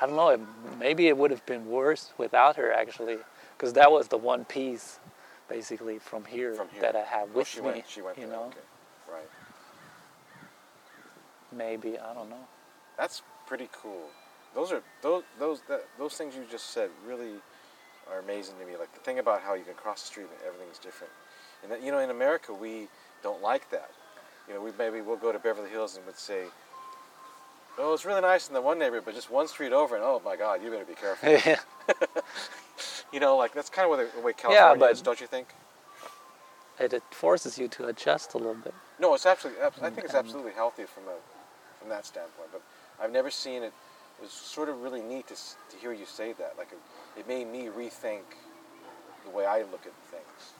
[0.00, 0.40] I don't know, it,
[0.80, 3.18] maybe it would have been worse without her actually,
[3.56, 4.98] because that was the one piece,
[5.48, 6.80] basically from here, From here.
[6.82, 7.66] that I have Oh, with she me.
[7.66, 7.84] went.
[7.88, 8.18] She went.
[8.18, 8.66] you know, Okay.
[9.08, 9.30] Right.
[11.52, 12.48] maybe I don't know.
[12.98, 14.08] That's pretty cool.
[14.54, 17.34] Those are those those that, those things you just said really
[18.10, 18.76] are amazing to me.
[18.76, 21.12] Like the thing about how you can cross the street and everything's different.
[21.62, 22.88] And that, you know, in America we
[23.22, 23.90] don't like that.
[24.48, 26.44] You know, we maybe we'll go to Beverly Hills and would say,
[27.78, 30.20] "Oh, it's really nice in the one neighborhood, but just one street over, and oh
[30.24, 31.60] my God, you better be careful." yeah,
[33.12, 35.48] you know, like that's kind of the way California but- is, don't you think?
[36.78, 38.74] it, it forces you to adjust a little bit.
[38.98, 39.62] No, it's absolutely.
[39.62, 40.16] I think it's mm-hmm.
[40.16, 41.16] absolutely healthy from a
[41.78, 42.50] from that standpoint.
[42.52, 42.62] But
[43.00, 43.72] I've never seen it.
[44.18, 46.54] It was sort of really neat to to hear you say that.
[46.56, 48.22] Like it, it made me rethink
[49.24, 50.52] the way I look at things.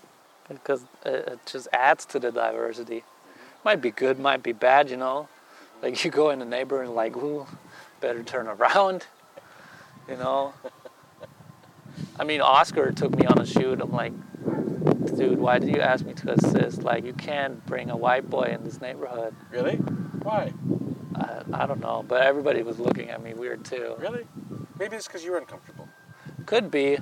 [0.48, 3.04] because it, just adds to the diversity.
[3.64, 5.28] Might be good, might be bad, you know.
[5.82, 7.46] Like you go in a neighborhood and like, ooh,
[8.00, 9.06] better turn around,
[10.08, 10.54] you know.
[12.18, 13.80] I mean, Oscar took me on a shoot.
[13.80, 14.12] I'm like,
[15.16, 16.82] dude, why did you ask me to assist?
[16.82, 19.34] Like, you can't bring a white boy in this neighborhood.
[19.50, 19.76] Really?
[19.76, 20.52] Why?
[21.14, 23.96] I, I don't know, but everybody was looking at me weird too.
[23.98, 24.24] Really?
[24.78, 25.88] Maybe it's because you were uncomfortable.
[26.46, 26.98] Could be.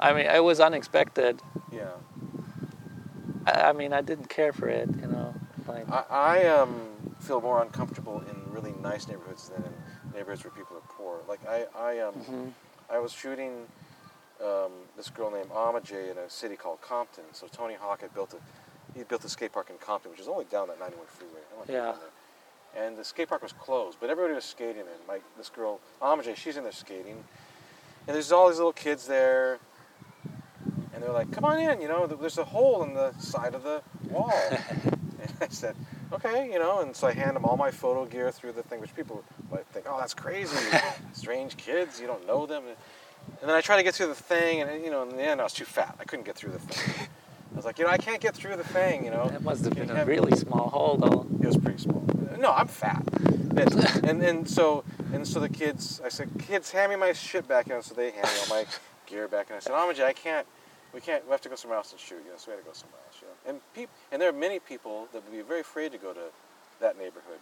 [0.00, 1.40] I mean, it was unexpected.
[1.72, 1.88] Yeah.
[3.46, 5.34] I, I mean, I didn't care for it, you know.
[5.66, 6.80] Like, I, I um
[7.20, 9.72] feel more uncomfortable in really nice neighborhoods than in
[10.12, 11.20] neighborhoods where people are poor.
[11.28, 12.52] Like I I um mhm.
[12.90, 13.66] I was shooting
[14.44, 17.24] um, this girl named Amajay in a city called Compton.
[17.32, 18.38] So Tony Hawk had built a
[18.96, 21.32] he built a skate park in Compton, which is only down that 91 freeway.
[21.34, 22.08] I don't know if you've Yeah.
[22.76, 25.08] And the skate park was closed, but everybody was skating in.
[25.08, 27.22] Like this girl Amajay, she's in there skating,
[28.06, 29.58] and there's all these little kids there,
[30.92, 32.06] and they're like, "Come on in," you know.
[32.06, 34.32] There's a hole in the side of the wall.
[34.50, 35.76] and I said,
[36.12, 36.80] "Okay," you know.
[36.80, 39.66] And so I hand them all my photo gear through the thing, which people might
[39.66, 40.56] think, "Oh, that's crazy."
[41.12, 42.64] Strange kids, you don't know them.
[43.40, 45.40] And then I tried to get through the thing, and you know, in the end,
[45.40, 45.96] I was too fat.
[46.00, 47.08] I couldn't get through the thing.
[47.52, 49.30] I was like, you know, I can't get through the thing, you know.
[49.32, 51.24] It must have been a really small hole, though.
[51.40, 52.04] It was pretty small.
[52.44, 53.02] No, I'm fat.
[53.56, 54.84] And, and and so
[55.14, 57.80] and so the kids, I said, kids, hand me my shit back, know.
[57.80, 58.66] So they hand me all my
[59.06, 60.46] gear back, and I said, oh, Amaji, I can't.
[60.92, 61.24] We can't.
[61.24, 62.20] We have to go somewhere else and shoot.
[62.22, 63.22] You know, so we had to go somewhere else.
[63.22, 63.50] You know.
[63.50, 66.26] And peop, and there are many people that would be very afraid to go to
[66.82, 67.40] that neighborhood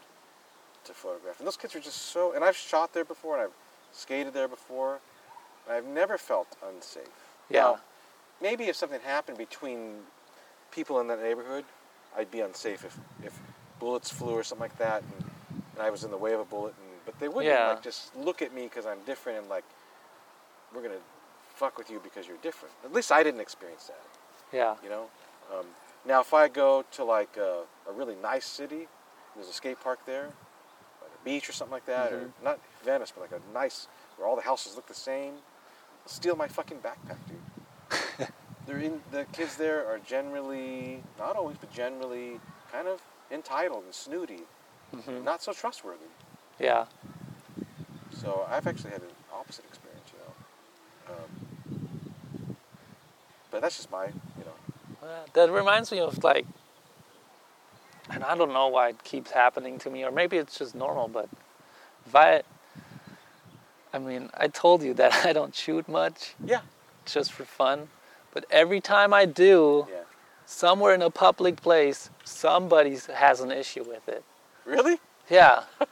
[0.85, 1.41] to photograph.
[1.41, 2.33] And those kids are just so.
[2.33, 3.57] And I've shot there before, and I've
[3.91, 5.01] skated there before,
[5.67, 7.09] and I've never felt unsafe.
[7.51, 7.63] Yeah.
[7.63, 7.79] Now,
[8.41, 9.95] maybe if something happened between
[10.71, 11.65] people in that neighborhood,
[12.17, 13.37] I'd be unsafe if, if
[13.83, 15.25] bullets flew or something like that, and,
[15.75, 16.73] and I was in the way of a bullet.
[16.81, 17.71] And, but they wouldn't Yeah.
[17.71, 19.65] like just look at me because I'm different and like
[20.73, 21.05] we're gonna
[21.57, 22.73] fuck with you because you're different.
[22.85, 24.77] At least I didn't experience that, Yeah.
[24.85, 25.11] you know.
[25.53, 25.67] Um,
[26.05, 28.87] now, if I go to like a, a really nice city,
[29.35, 30.27] there's a skate park there,
[31.03, 32.33] like a beach or something like that, or Mhm.
[32.45, 35.35] not Venice, but like a nice where all the houses look the same.
[36.07, 38.29] Steal my fucking backpack, dude.
[38.67, 43.01] They're in, the kids there are generally, not always, but generally kind of
[43.33, 44.41] entitled and snooty,
[44.93, 46.11] hmm not so trustworthy.
[46.59, 46.87] Yeah.
[48.13, 51.15] So I've actually had an opposite experience, you know.
[51.15, 51.31] Um,
[53.51, 55.09] but that's just my, you know.
[55.35, 56.47] That reminds me of like,
[58.11, 61.09] and I don't know why it keeps happening to me, or maybe it's just normal,
[61.09, 61.29] but
[62.07, 62.43] if I,
[63.93, 66.61] I mean, I told you that I don't shoot much Yeah.
[67.07, 67.89] just for fun,
[68.33, 70.02] but every time I do, Yeah.
[70.47, 74.25] Somewhere in a public place, somebody has an issue with it.
[74.65, 74.99] Really?
[75.31, 75.65] Yeah.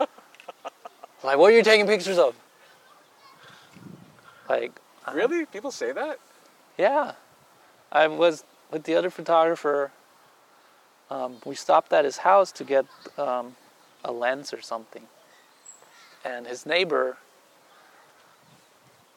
[1.25, 2.35] like, what are you taking pictures of?
[4.49, 4.73] Like,
[5.07, 5.47] I- Really?
[5.47, 6.19] People say that?
[6.79, 7.13] Yeah.
[7.93, 9.91] I was with the other photographer.
[11.11, 12.87] Um, we stopped at his house to get
[13.19, 13.57] um,
[14.05, 15.03] a lens or something.
[16.25, 17.17] And his neighbor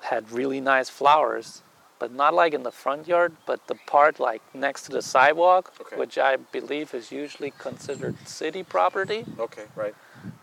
[0.02, 1.62] had really nice flowers,
[2.04, 5.72] but not like in the front yard, but the part like next to the sidewalk,
[5.80, 5.96] Okay.
[5.96, 9.96] which I believe is usually considered city property, Okay, right,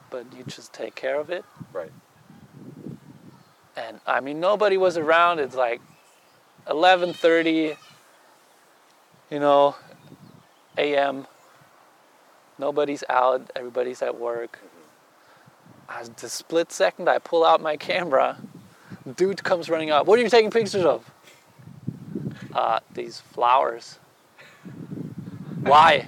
[0.08, 1.44] but you just take care of it.
[1.70, 1.92] right.
[3.76, 5.38] and I mean nobody was around.
[5.38, 5.82] It's like
[6.66, 7.76] 11:30,
[9.30, 9.76] you know,
[10.78, 11.26] a.m.
[12.58, 13.50] Nobody's out.
[13.54, 14.58] Everybody's at work.
[14.58, 15.90] Mm-hmm.
[15.90, 18.38] I, the split second I pull out my camera,
[19.16, 20.06] dude comes running up.
[20.06, 21.04] What are you taking pictures of?
[22.54, 23.98] Uh, these flowers.
[25.60, 26.06] Why?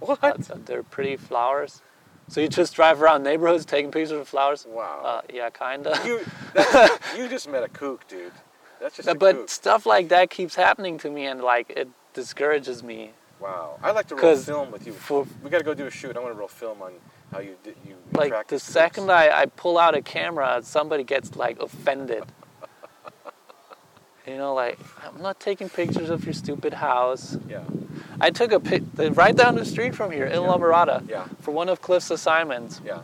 [0.00, 0.18] What?
[0.22, 1.82] Uh, they're pretty flowers.
[2.28, 4.66] So you just drive around neighborhoods taking pictures of flowers?
[4.68, 5.00] Wow.
[5.04, 5.98] Uh, yeah, kinda.
[6.04, 6.20] you,
[7.16, 8.32] you just met a kook, dude.
[8.80, 9.48] That's just but kook.
[9.48, 13.78] stuff like that keeps happening to me and like it discourages me Wow.
[13.82, 14.92] I'd like to roll film with you.
[14.94, 16.16] for- we got to go do a shoot.
[16.16, 16.92] I want to roll film on
[17.32, 21.36] how you did, you like the second I, I pull out a camera somebody gets
[21.36, 22.22] like offended
[24.26, 27.62] you know like i'm not taking pictures of your stupid house Yeah.
[28.20, 30.48] I took a pic uh, right down the street from here in Yeah.
[30.50, 31.26] La Mirada Yeah.
[31.40, 32.80] for one of Cliff's assignments.
[32.84, 33.00] Yeah.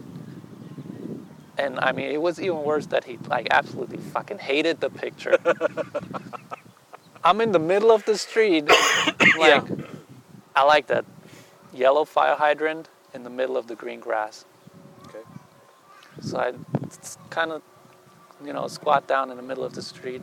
[1.58, 5.38] And I mean, it was even worse that he like absolutely fucking hated the picture.
[7.24, 8.64] I'm in the middle of the street,
[9.38, 9.64] like
[10.56, 11.04] I like that
[11.72, 14.44] yellow fire hydrant in the middle of the green grass.
[15.06, 15.24] Okay.
[16.20, 16.52] So I
[17.30, 17.62] kind of,
[18.44, 20.22] you know, squat down in the middle of the street,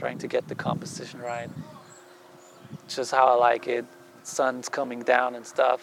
[0.00, 1.50] trying to get the composition right.
[2.88, 3.84] Just how I like it.
[4.22, 5.80] Sun's coming down and stuff.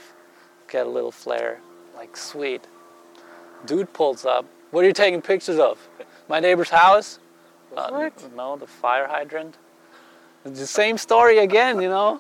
[0.68, 1.60] Get a little flare.
[1.96, 2.64] Like, sweet.
[3.68, 4.46] Dude pulls up.
[4.72, 5.78] What are you taking pictures of?
[6.28, 7.20] My neighbor's house?
[7.76, 9.56] Uh, no, the fire hydrant.
[10.46, 12.20] It's the same story again, you know?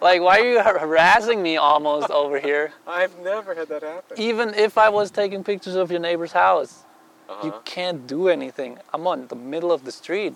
[0.00, 2.72] Like, why are you harassing me almost over here?
[2.88, 4.20] I've never had that happen.
[4.20, 6.82] Even if I was taking pictures of your neighbor's house,
[7.28, 7.46] Uh-huh.
[7.46, 8.78] you can't do anything.
[8.92, 10.34] I'm on the middle of the street,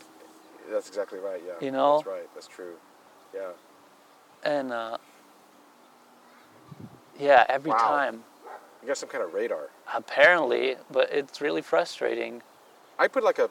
[0.70, 1.40] That's exactly right.
[1.46, 1.52] Yeah.
[1.64, 1.96] You know?
[1.96, 2.28] That's right.
[2.34, 2.74] That's true.
[3.34, 3.50] Yeah.
[4.42, 4.98] and uh,
[7.18, 7.78] yeah, every Wow.
[7.78, 8.24] time,
[8.82, 9.70] You got some kind of radar.
[9.92, 12.42] apparently, but it's really frustrating.
[12.98, 13.50] I put like a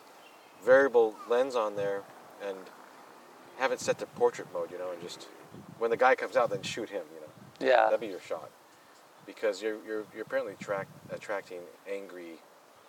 [0.64, 2.04] variable lens on there
[2.44, 2.58] and
[3.58, 5.28] have it set to portrait mode, you know, and just
[5.80, 7.72] when the guy comes out, then shoot him, you know.
[7.72, 8.50] Yeah, That'd be your shot.
[9.26, 11.62] Because you're you're you're apparently attract, attracting
[11.92, 12.34] angry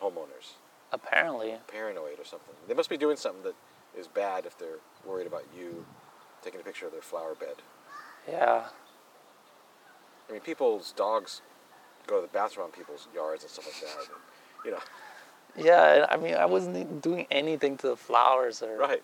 [0.03, 0.55] homeowners,
[0.93, 1.57] apparently.
[1.69, 2.55] paranoid or something.
[2.69, 3.55] They must be doing something that
[3.97, 5.85] is bad if they're worried about you
[6.43, 7.57] taking a picture of their flower bed.
[8.29, 8.65] Yeah,
[10.29, 11.43] I mean, people's dogs
[12.07, 13.99] go to the bathroom on people's yards and stuff like that.
[14.01, 14.19] And,
[14.65, 14.79] you know,
[15.57, 16.07] yeah.
[16.11, 18.77] I mean, I wasn't doing anything to the flowers or.
[18.77, 19.03] right?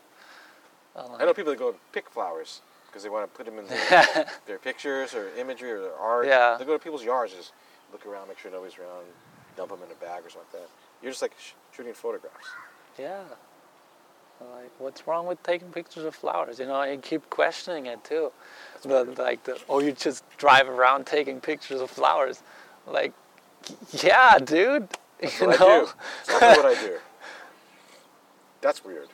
[0.94, 3.66] I know people that go and pick flowers because they want to put them in
[3.66, 6.26] their, their pictures or imagery or their art.
[6.26, 6.56] Yeah.
[6.58, 7.52] They go to people's yards, just
[7.92, 9.06] look around, make sure nobody's around,
[9.56, 10.68] dump them in a bag or something like that.
[11.02, 12.46] You're just like sh- shooting photographs.
[12.98, 13.22] Yeah.
[14.54, 16.58] Like, what's wrong with taking pictures of flowers?
[16.58, 18.32] You know, I keep questioning it too.
[18.84, 22.42] But like, the, oh, you just drive around taking pictures of flowers.
[22.86, 23.12] Like,
[23.92, 24.88] yeah, dude.
[25.20, 25.66] That's you what know?
[25.66, 25.92] I do.
[26.40, 26.98] That's what I do.
[28.60, 29.08] That's weird.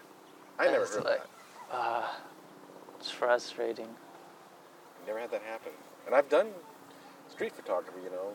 [0.59, 1.27] I never It's heard like- that.
[1.71, 2.17] Ah,
[2.99, 3.87] it's frustrating.
[3.87, 5.73] I Never had that happen.
[6.07, 6.49] And I've done
[7.31, 8.33] street photography, you know.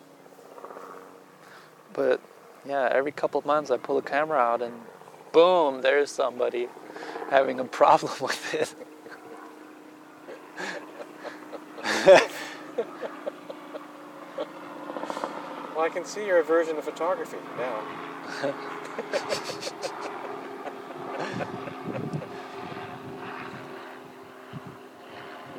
[1.93, 2.21] But
[2.65, 4.73] yeah, every couple of months I pull a camera out and
[5.31, 6.67] boom, there's somebody
[7.29, 8.75] having a problem with it.
[15.75, 18.53] Well, I can see your aversion to photography now.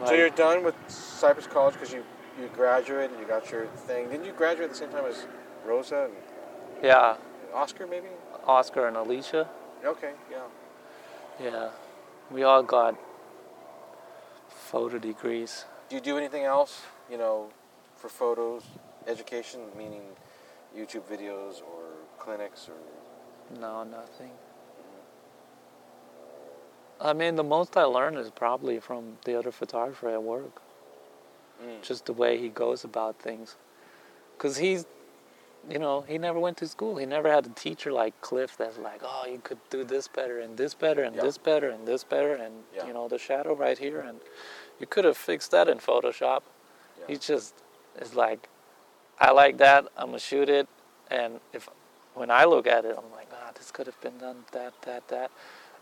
[0.06, 2.04] So you're done with Cypress College because you,
[2.40, 4.08] you graduated, and you got your thing.
[4.10, 5.26] Didn't you graduate at the same time as
[5.64, 6.12] Rosa and
[6.82, 7.16] yeah,
[7.54, 8.08] Oscar, maybe?
[8.46, 9.48] Oscar and Alicia.
[9.84, 10.38] Okay, yeah.
[11.42, 11.70] Yeah,
[12.30, 12.96] we all got
[14.48, 15.64] photo degrees.
[15.88, 17.48] Do you do anything else, you know,
[17.96, 18.62] for photos,
[19.06, 20.02] education, meaning
[20.76, 21.84] YouTube videos or
[22.18, 24.30] clinics or No, nothing.
[27.00, 30.62] I mean, the most I learned is probably from the other photographer at work.
[31.62, 31.82] Mm.
[31.82, 33.56] Just the way he goes about things.
[34.36, 34.86] Because he's,
[35.70, 36.96] you know, he never went to school.
[36.96, 40.40] He never had a teacher like Cliff that's like, oh, you could do this better
[40.40, 41.22] and this better and Yeah.
[41.22, 42.86] this better and this better and, Yeah.
[42.86, 44.00] you know, the shadow right here.
[44.00, 44.20] And
[44.78, 46.42] you could have fixed that in Photoshop.
[46.98, 47.04] Yeah.
[47.08, 47.54] He just
[48.00, 48.48] is like,
[49.18, 49.86] I like that.
[49.96, 50.68] I'm gonna shoot it,
[51.10, 51.68] and if
[52.14, 55.06] when I look at it, I'm like, ah, this could have been done that, that,
[55.08, 55.30] that,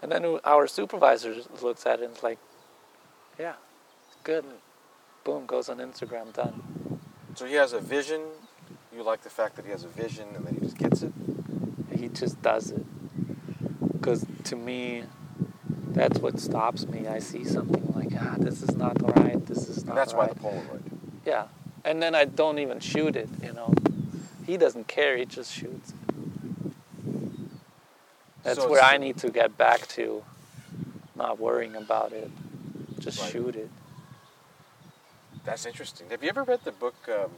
[0.02, 2.38] and then our supervisor looks at it and is like,
[3.38, 3.54] yeah,
[4.24, 4.44] good.
[5.24, 7.00] Boom, goes on Instagram, done.
[7.34, 8.22] So he has a vision.
[8.94, 11.12] You like the fact that he has a vision and then he just gets it.
[11.94, 12.84] He just does it.
[13.92, 15.04] Because to me,
[15.92, 17.06] that's what stops me.
[17.06, 19.44] I see something like, ah, this is not right.
[19.46, 20.82] This is not And that's why the Polaroid.
[21.24, 21.46] Yeah,
[21.84, 23.28] and then I don't even shoot it.
[23.42, 23.72] You know,
[24.46, 25.16] he doesn't care.
[25.16, 25.94] He just shoots.
[28.42, 30.24] That's So where I need to get back to,
[31.14, 32.30] not worrying about it.
[32.98, 33.30] Just Right.
[33.30, 33.70] shoot it.
[35.44, 36.08] That's interesting.
[36.10, 37.30] Have you ever read the book um,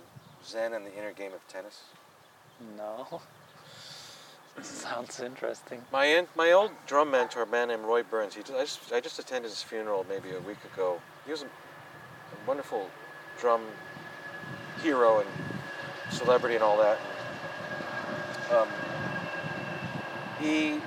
[0.47, 1.83] Zen and the Inner Game of Tennis?
[2.77, 3.21] No.
[4.63, 5.83] Sounds interesting.
[5.93, 8.35] My in, my old drum mentor, a man named Roy Burns.
[8.35, 11.01] He just, I just I just attended his funeral maybe a week ago.
[11.25, 11.49] He was a, a
[12.47, 12.89] wonderful
[13.41, 13.63] drum
[14.83, 15.29] hero and
[16.11, 16.99] celebrity and all that.
[18.53, 18.69] Um,
[20.41, 20.81] he,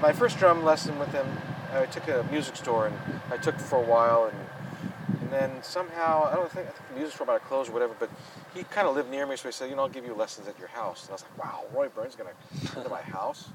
[0.00, 1.26] my first drum lesson with him,
[1.72, 2.96] I took a music store and
[3.30, 4.38] I took for a while and
[5.26, 7.72] and then somehow I don't think I think the music store might have closed or
[7.72, 8.08] whatever, but
[8.54, 10.46] he kind of lived near me, so he said, you know, I'll give you lessons
[10.46, 11.02] at your house.
[11.02, 12.30] And I was like, wow, Roy Burns is gonna
[12.66, 13.48] come to my house.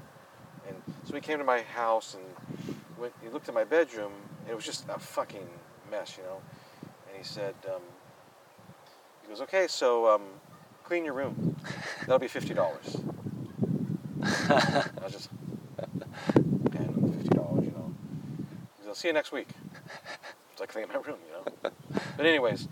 [0.68, 4.12] And so he came to my house and went, he looked at my bedroom
[4.42, 5.48] and it was just a fucking
[5.90, 6.42] mess, you know.
[7.08, 7.80] And he said, um,
[9.22, 10.22] he goes, okay, so um,
[10.84, 11.56] clean your room.
[12.00, 13.00] That'll be fifty dollars.
[14.22, 15.30] I was just,
[15.78, 17.94] and fifty dollars, you know.
[18.86, 19.48] I'll see you next week.
[20.62, 21.72] I clean my room, you know.
[22.16, 22.68] But anyways,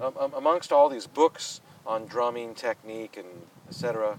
[0.00, 3.28] um, um, amongst all these books on drumming technique and
[3.68, 4.18] etc.,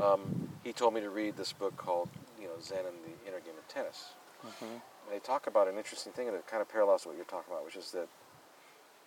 [0.00, 2.08] um, he told me to read this book called,
[2.40, 4.10] you know, Zen and the Inner Game of Tennis.
[4.42, 7.52] hmm And they talk about an interesting thing that kind of parallels what you're talking
[7.52, 8.08] about, which is that,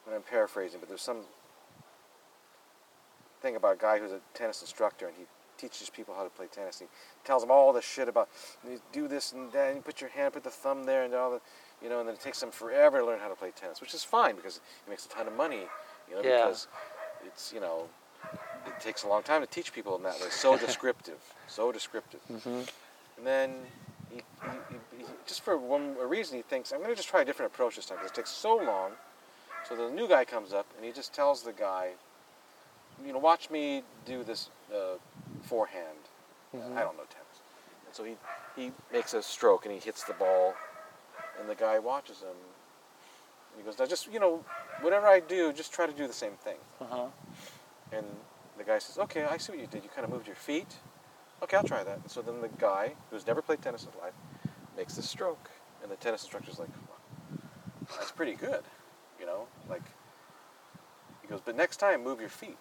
[0.06, 1.22] and I'm paraphrasing, but there's some
[3.41, 5.26] thing about a guy who's a tennis instructor and he
[5.58, 6.80] teaches people how to play tennis.
[6.80, 6.86] He
[7.24, 8.30] tells them all this shit about
[8.68, 11.14] you do this and that, and you put your hand, put the thumb there, and
[11.14, 11.41] all the,
[11.82, 13.94] you know, and then it takes them forever to learn how to play tennis, which
[13.94, 15.68] is fine because he makes a ton of money,
[16.10, 16.46] you know, Yeah.
[16.46, 16.68] because
[17.26, 17.88] it's you know,
[18.66, 20.28] it takes a long time to teach people in that way.
[20.30, 22.22] So descriptive, so descriptive.
[22.28, 22.62] hmm
[23.18, 23.50] And then
[24.10, 27.22] he, he, he, just for one a reason, he thinks, I'm going to just try
[27.22, 28.92] a different approach this time because it takes so long.
[29.64, 31.92] So the new guy comes up and he just tells the guy,
[33.06, 34.98] you know, watch me do this uh,
[35.44, 35.98] forehand.
[36.56, 36.78] Mhm.
[36.78, 37.40] I don't know tennis.
[37.86, 38.16] And so he,
[38.56, 40.56] he makes a stroke and he hits the ball,
[41.40, 42.30] and the guy watches him.
[42.30, 44.44] And he goes, now just, you know,
[44.82, 46.58] whatever I do, just try to do the same thing.
[46.82, 47.08] Uh-huh.
[47.92, 48.06] And
[48.58, 49.84] the guy says, okay, I see what you did.
[49.84, 50.76] You kind of moved your feet.
[51.44, 51.98] Okay, I'll try that.
[51.98, 54.14] And so then the guy, who's never played tennis in his life,
[54.78, 55.50] makes this stroke.
[55.82, 57.40] And the tennis instructor's like, wow,
[57.98, 58.64] that's pretty good.
[59.20, 59.84] You know, like,
[61.22, 62.58] he goes, but next time, move your feet.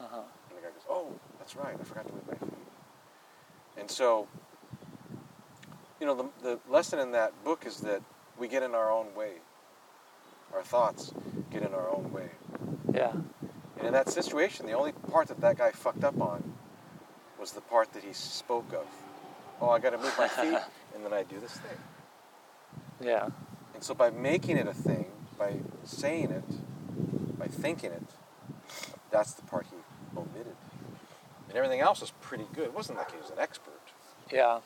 [0.00, 0.22] Uh-huh.
[0.48, 1.74] And the guy goes, oh, that's right.
[1.78, 2.58] I forgot to move my feet.
[3.78, 4.28] And so,
[6.00, 8.02] you know, the, the lesson in that book is that
[8.38, 9.34] we get in our own way.
[10.54, 11.12] Our thoughts
[11.50, 12.30] get in our own way.
[12.92, 13.12] Yeah.
[13.78, 16.54] And in that situation, the only part that that guy fucked up on
[17.38, 18.86] was the part that he spoke of.
[19.60, 20.58] Oh, I got to move my feet,
[20.94, 21.78] and then I do this thing.
[23.00, 23.28] Yeah.
[23.74, 25.06] And so by making it a thing,
[25.38, 28.02] by saying it, by thinking it,
[29.10, 29.76] that's the part he
[30.18, 30.56] omitted.
[31.48, 32.64] And everything else was pretty good.
[32.64, 33.80] It wasn't like he was an expert.
[34.32, 34.60] Yeah.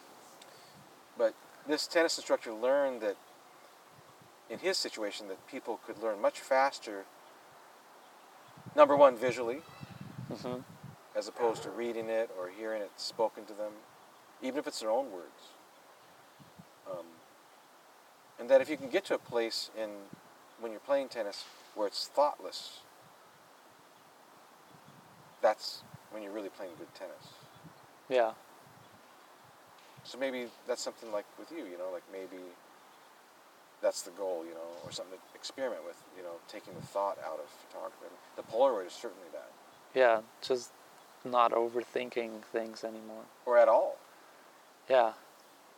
[1.16, 1.35] But
[1.66, 3.16] this tennis instructor learned that
[4.51, 7.05] in his situation that people could learn much faster
[8.75, 9.61] number one visually
[10.43, 10.59] hmm
[11.17, 13.73] as opposed to reading it or hearing it spoken to them,
[14.41, 15.51] even if it's their own words.
[16.89, 17.07] Um,
[18.39, 19.91] and that if you can get to a place in
[20.61, 21.45] when you're playing tennis
[21.75, 22.81] where it's thoughtless,
[25.43, 25.83] that's
[26.13, 27.33] when you're really playing good tennis.
[28.09, 28.33] Yeah.
[30.05, 32.43] So maybe that's something like with you, you know, like maybe
[33.83, 37.18] that's the goal, you know, or something to experiment with, you know, taking the thought
[37.24, 38.07] out of photography.
[38.37, 39.51] The Polaroid is certainly that,
[39.95, 40.20] Yeah.
[40.43, 40.70] Just
[41.24, 43.24] not overthinking things anymore.
[43.47, 43.97] or at all.
[44.89, 45.12] Yeah.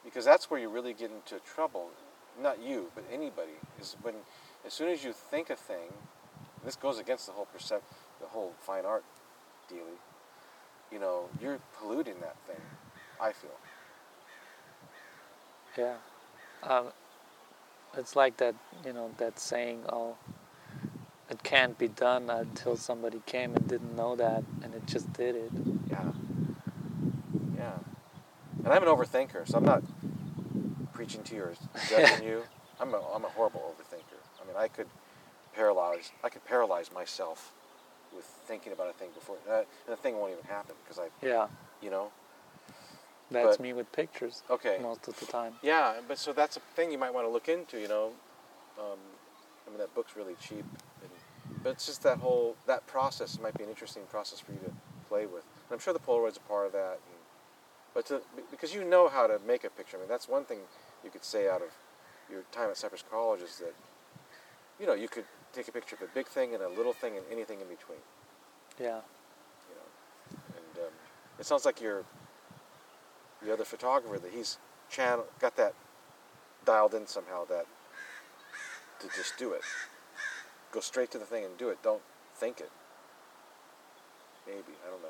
[0.05, 1.90] because that's where you really get into trouble.
[2.40, 4.14] Not you, but anybody is when,
[4.66, 5.92] as soon as you think a thing,
[6.64, 7.82] this goes against the whole percep,
[8.20, 9.05] the whole fine art
[9.68, 9.98] dealy.
[10.90, 12.61] You know, you're polluting that thing.
[13.20, 13.51] I feel.
[15.76, 15.96] Yeah.
[16.62, 16.86] Um,
[17.97, 20.16] it's like that, you know, that saying, oh,
[21.28, 25.34] it can't be done until somebody came and didn't know that and it just did
[25.36, 25.51] it.
[25.88, 26.12] Yeah.
[27.57, 27.72] Yeah.
[28.64, 29.82] And I'm an overthinker, so I'm not
[30.93, 31.55] preaching to you or
[31.88, 32.43] judging you.
[32.80, 34.18] I'm a, I'm a horrible overthinker.
[34.43, 34.86] I mean, I could
[35.55, 36.11] paralyze.
[36.24, 37.53] I could paralyze myself
[38.14, 40.99] with thinking about a thing before, and that- and the thing won't even happen because
[40.99, 41.47] I, Yeah.
[41.80, 42.11] you know.
[43.31, 44.78] That's But- me with pictures Okay.
[44.81, 45.59] most of the time.
[45.62, 47.78] Yeah, but so that's a thing you might want to look into.
[47.78, 48.12] You know,
[48.78, 48.99] um,
[49.66, 50.64] I mean that book's really cheap,
[51.03, 51.11] and,
[51.62, 54.72] but it's just that whole that process might be an interesting process for you to
[55.09, 55.45] play with.
[55.45, 56.95] And I'm sure the Polaroid's a part of that.
[56.95, 57.18] And,
[57.95, 59.97] but to, because you know how to make a picture.
[59.97, 60.59] I mean, that's one thing
[61.05, 61.70] you could say out of
[62.31, 63.74] your time at Cypress College is that
[64.78, 67.16] you know you could take a picture of a big thing and a little thing
[67.16, 67.99] and anything in between.
[68.78, 69.01] Yeah.
[69.68, 70.93] You know, and um,
[71.39, 72.05] it sounds like you're
[73.43, 74.59] the other photographer that he's
[74.91, 75.74] channel got that
[76.64, 77.66] dialed in somehow that
[79.01, 79.62] to just do it.
[80.72, 81.82] Go straight to the thing and do it.
[81.82, 82.03] Don't
[82.34, 82.70] think it.
[84.47, 85.09] Maybe I don't know.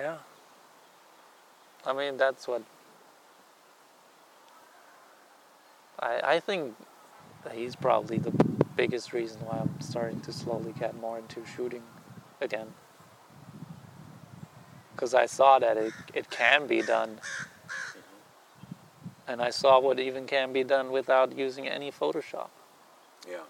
[0.00, 0.16] Yeah.
[1.84, 2.62] I mean, that's what.
[5.98, 6.76] I, I think
[7.52, 8.30] he's probably the
[8.76, 11.82] biggest reason why I'm starting to slowly get more into shooting
[12.40, 12.68] again.
[14.98, 17.20] Because I saw that it, it can be done.
[19.28, 22.48] And I saw what even can be done without using any Photoshop,
[23.30, 23.44] Yeah.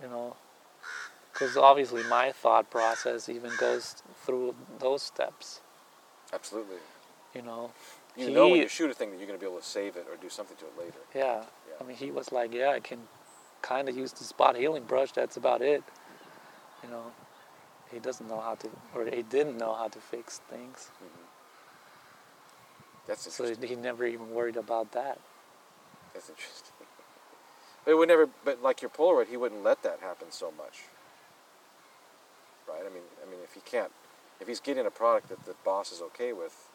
[0.00, 0.36] you know.
[1.32, 5.60] Because obviously my thought process even goes through those steps.
[6.32, 6.76] Absolutely.
[7.34, 7.72] you know
[8.16, 9.96] You know when you shoot a thing that you're going to be able to save
[9.96, 11.00] it or do something to it later.
[11.16, 11.42] Yeah.
[11.68, 11.74] Yeah.
[11.80, 13.00] I mean, he was like, yeah, I can
[13.60, 15.10] kind of use the spot healing brush.
[15.10, 15.82] That's about it.
[16.84, 17.06] You know,
[17.92, 20.90] he doesn't know how to, or he didn't know how to fix things.
[20.96, 21.24] Mm-hmm.
[23.06, 25.18] That's So he never even worried about that.
[26.14, 26.72] That's interesting.
[27.84, 28.28] But it would never.
[28.44, 30.82] But like your Polaroid, he wouldn't let that happen so much.
[32.68, 32.82] Right.
[32.88, 33.90] I mean, I mean, if he can't,
[34.40, 36.68] if he's getting a product that the boss is okay with,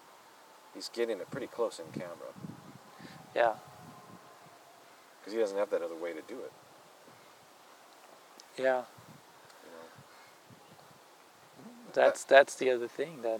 [0.73, 2.33] he's getting it pretty close in camera
[3.33, 3.53] Yeah.
[5.19, 6.51] because he doesn't have that other way to do it.
[8.61, 8.83] Yeah.
[11.95, 13.39] That's that's the other thing that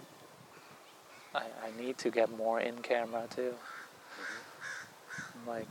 [1.34, 3.52] I, I need to get more in camera too.
[3.52, 5.38] Mm-hmm.
[5.38, 5.68] I'm like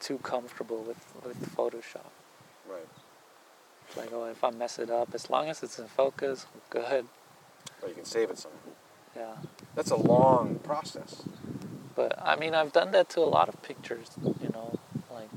[0.00, 2.12] too comfortable with, with Photoshop.
[2.68, 2.86] Right.
[3.88, 7.06] It's like, oh, if I mess it up, as long as it's in focus, good.
[7.80, 8.60] Or you can save it somewhere.
[9.16, 9.36] Yeah.
[9.74, 11.22] That's a long process.
[11.94, 14.10] But I mean, I've done that to a lot of pictures,
[14.42, 14.78] you know,
[15.10, 15.30] like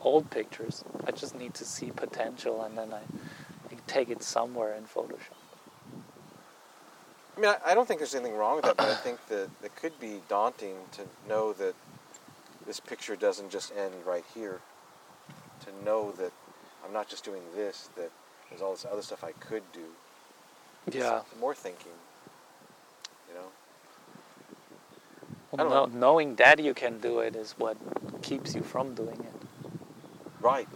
[0.00, 0.84] old pictures.
[1.06, 3.00] I just need to see potential and then I
[3.92, 5.36] take it somewhere in Photoshop.
[7.36, 9.48] I mean, I, I don't think there's anything wrong with that, but I think that
[9.62, 11.74] it could be daunting to know that
[12.66, 14.60] this picture doesn't just end right here.
[15.64, 16.32] To know that
[16.84, 18.10] I'm not just doing this, that
[18.48, 19.86] there's all this other stuff I could do.
[20.90, 21.20] Yeah.
[21.20, 21.92] It's more thinking.
[23.28, 23.46] You know?
[25.52, 27.76] I Well, don't know, knowing that you can do it is what
[28.22, 29.48] keeps you from doing it.
[30.40, 30.68] Right.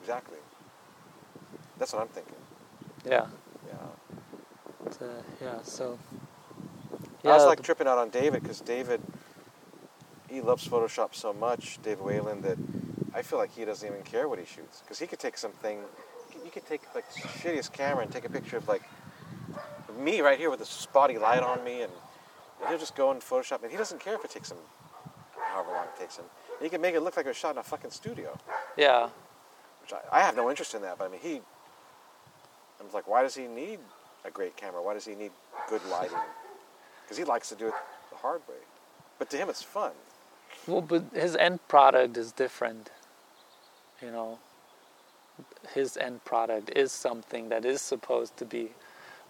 [0.00, 0.38] Exactly.
[1.82, 2.36] That's what I'm thinking.
[3.04, 3.26] Yeah.
[3.66, 3.74] Yeah.
[4.86, 5.60] It's, uh, yeah.
[5.62, 5.98] So.
[7.24, 9.00] I was Yeah, like tripping out on David because David,
[10.28, 12.56] he loves Photoshop so much, David Whalen, that
[13.12, 15.80] I feel like he doesn't even care what he shoots because he could take something.
[16.44, 18.84] You could take like the shittiest camera and take a picture of like
[19.98, 21.92] me right here with this spotty light on me, and,
[22.60, 24.58] and he'll just go in Photoshop and he doesn't care if it takes him
[25.52, 26.26] however long it takes him.
[26.58, 28.38] And he can make it look like it was shot in a fucking studio,
[28.76, 29.08] yeah.
[29.80, 30.96] which I, I have no interest in that.
[30.96, 31.40] But I mean, he.
[32.82, 33.78] I'm like, why does he need
[34.24, 34.82] a great camera?
[34.82, 35.32] Why does he need
[35.68, 36.16] good lighting?
[37.04, 37.74] Because he likes to do it
[38.10, 38.54] the hard way.
[39.18, 39.90] But to him, it's fun.
[40.66, 42.90] Well, but his end product is different.
[44.00, 44.38] You know,
[45.74, 48.70] his end product is something that is supposed to be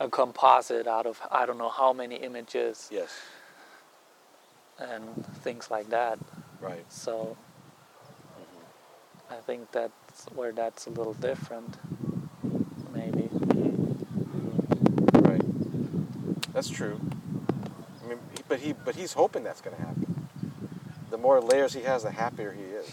[0.00, 3.10] a composite out of I don't know how many images Yes.
[4.78, 6.18] and things like that.
[6.60, 6.84] Right.
[6.92, 7.36] So
[8.38, 9.34] mm-hmm.
[9.34, 11.76] I think that's where that's a little different,
[12.92, 13.28] maybe.
[15.20, 15.42] Right.
[16.62, 17.00] That's true.
[18.04, 20.28] I mean, he, but he, but he's hoping that's going to happen.
[21.10, 22.88] The more layers he has, the happier he is.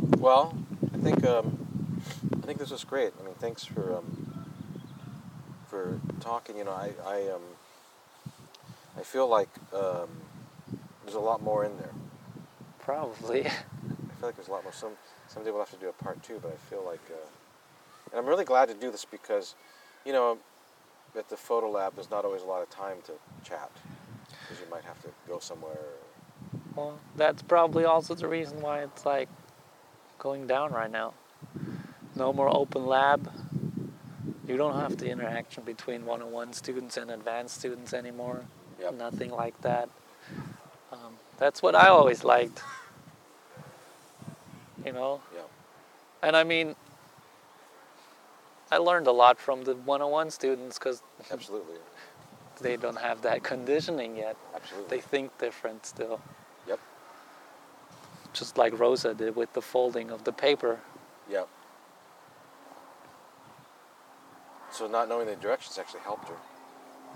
[0.16, 0.56] well,
[0.94, 1.58] I think um,
[2.42, 3.12] I think this was great.
[3.20, 4.64] I mean, thanks for um,
[5.68, 6.56] for talking.
[6.56, 7.42] You know, I I um,
[8.96, 10.08] I feel like um,
[11.04, 11.92] there's a lot more in there.
[12.86, 13.44] Probably.
[13.44, 13.58] I feel
[14.22, 14.72] like there's a lot more.
[14.72, 14.92] Some
[15.26, 17.26] someday we'll have to do a part two, but I feel like, uh,
[18.12, 19.56] and I'm really glad to do this because,
[20.04, 20.38] you know,
[21.18, 23.12] at the photo lab, there's not always a lot of time to
[23.42, 23.72] chat
[24.30, 25.76] because you might have to go somewhere.
[26.76, 29.28] Well, that's probably also the reason why it's like
[30.20, 31.14] going down right now.
[32.14, 33.32] No more open lab.
[34.46, 38.44] You don't have the interaction between one-on-one students and advanced students anymore.
[38.80, 38.94] Yep.
[38.94, 39.88] Nothing like that.
[40.92, 42.62] Um, that's what I always liked.
[44.84, 45.40] You know, Yeah.
[46.22, 46.76] and I mean,
[48.70, 51.76] I learned a lot from the one-on-one students because Absolutely.
[52.60, 54.36] they don't have that conditioning yet.
[54.54, 54.96] Absolutely.
[54.96, 56.20] They think different still.
[56.68, 56.78] Yep.
[58.32, 60.78] Just like Rosa did with the folding of the paper.
[61.30, 61.48] Yep.
[64.70, 66.36] So not knowing the directions actually helped her.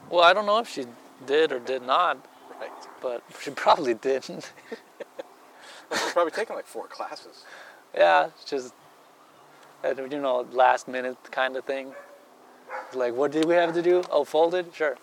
[0.09, 0.87] Well, I don't know if she
[1.27, 2.16] did or did not,
[3.01, 4.53] But she probably didn't.
[5.93, 7.45] She's probably taken like four classes.
[7.95, 8.75] yeah, just
[9.85, 11.93] you know last minute kind of thing.
[12.95, 14.03] Like, what did we have to do?
[14.11, 14.73] Oh, folded?
[14.73, 14.97] Sure.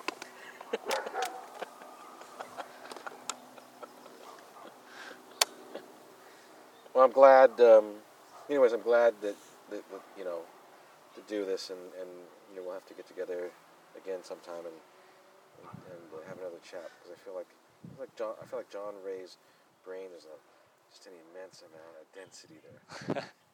[6.94, 7.60] Well, I'm glad.
[7.62, 7.94] Um,
[8.50, 9.36] anyways, I'm glad that,
[9.70, 9.84] that,
[10.18, 10.40] you know
[11.14, 12.10] to do this, and, and
[12.50, 13.52] you know we'll have to get together
[13.96, 14.74] again sometime and
[15.62, 17.50] and, and have another chat because I feel like
[17.86, 18.34] I feel like John.
[18.42, 19.38] I feel like John Rey's
[19.84, 20.38] brain is a
[20.92, 23.24] just an immense amount of density there.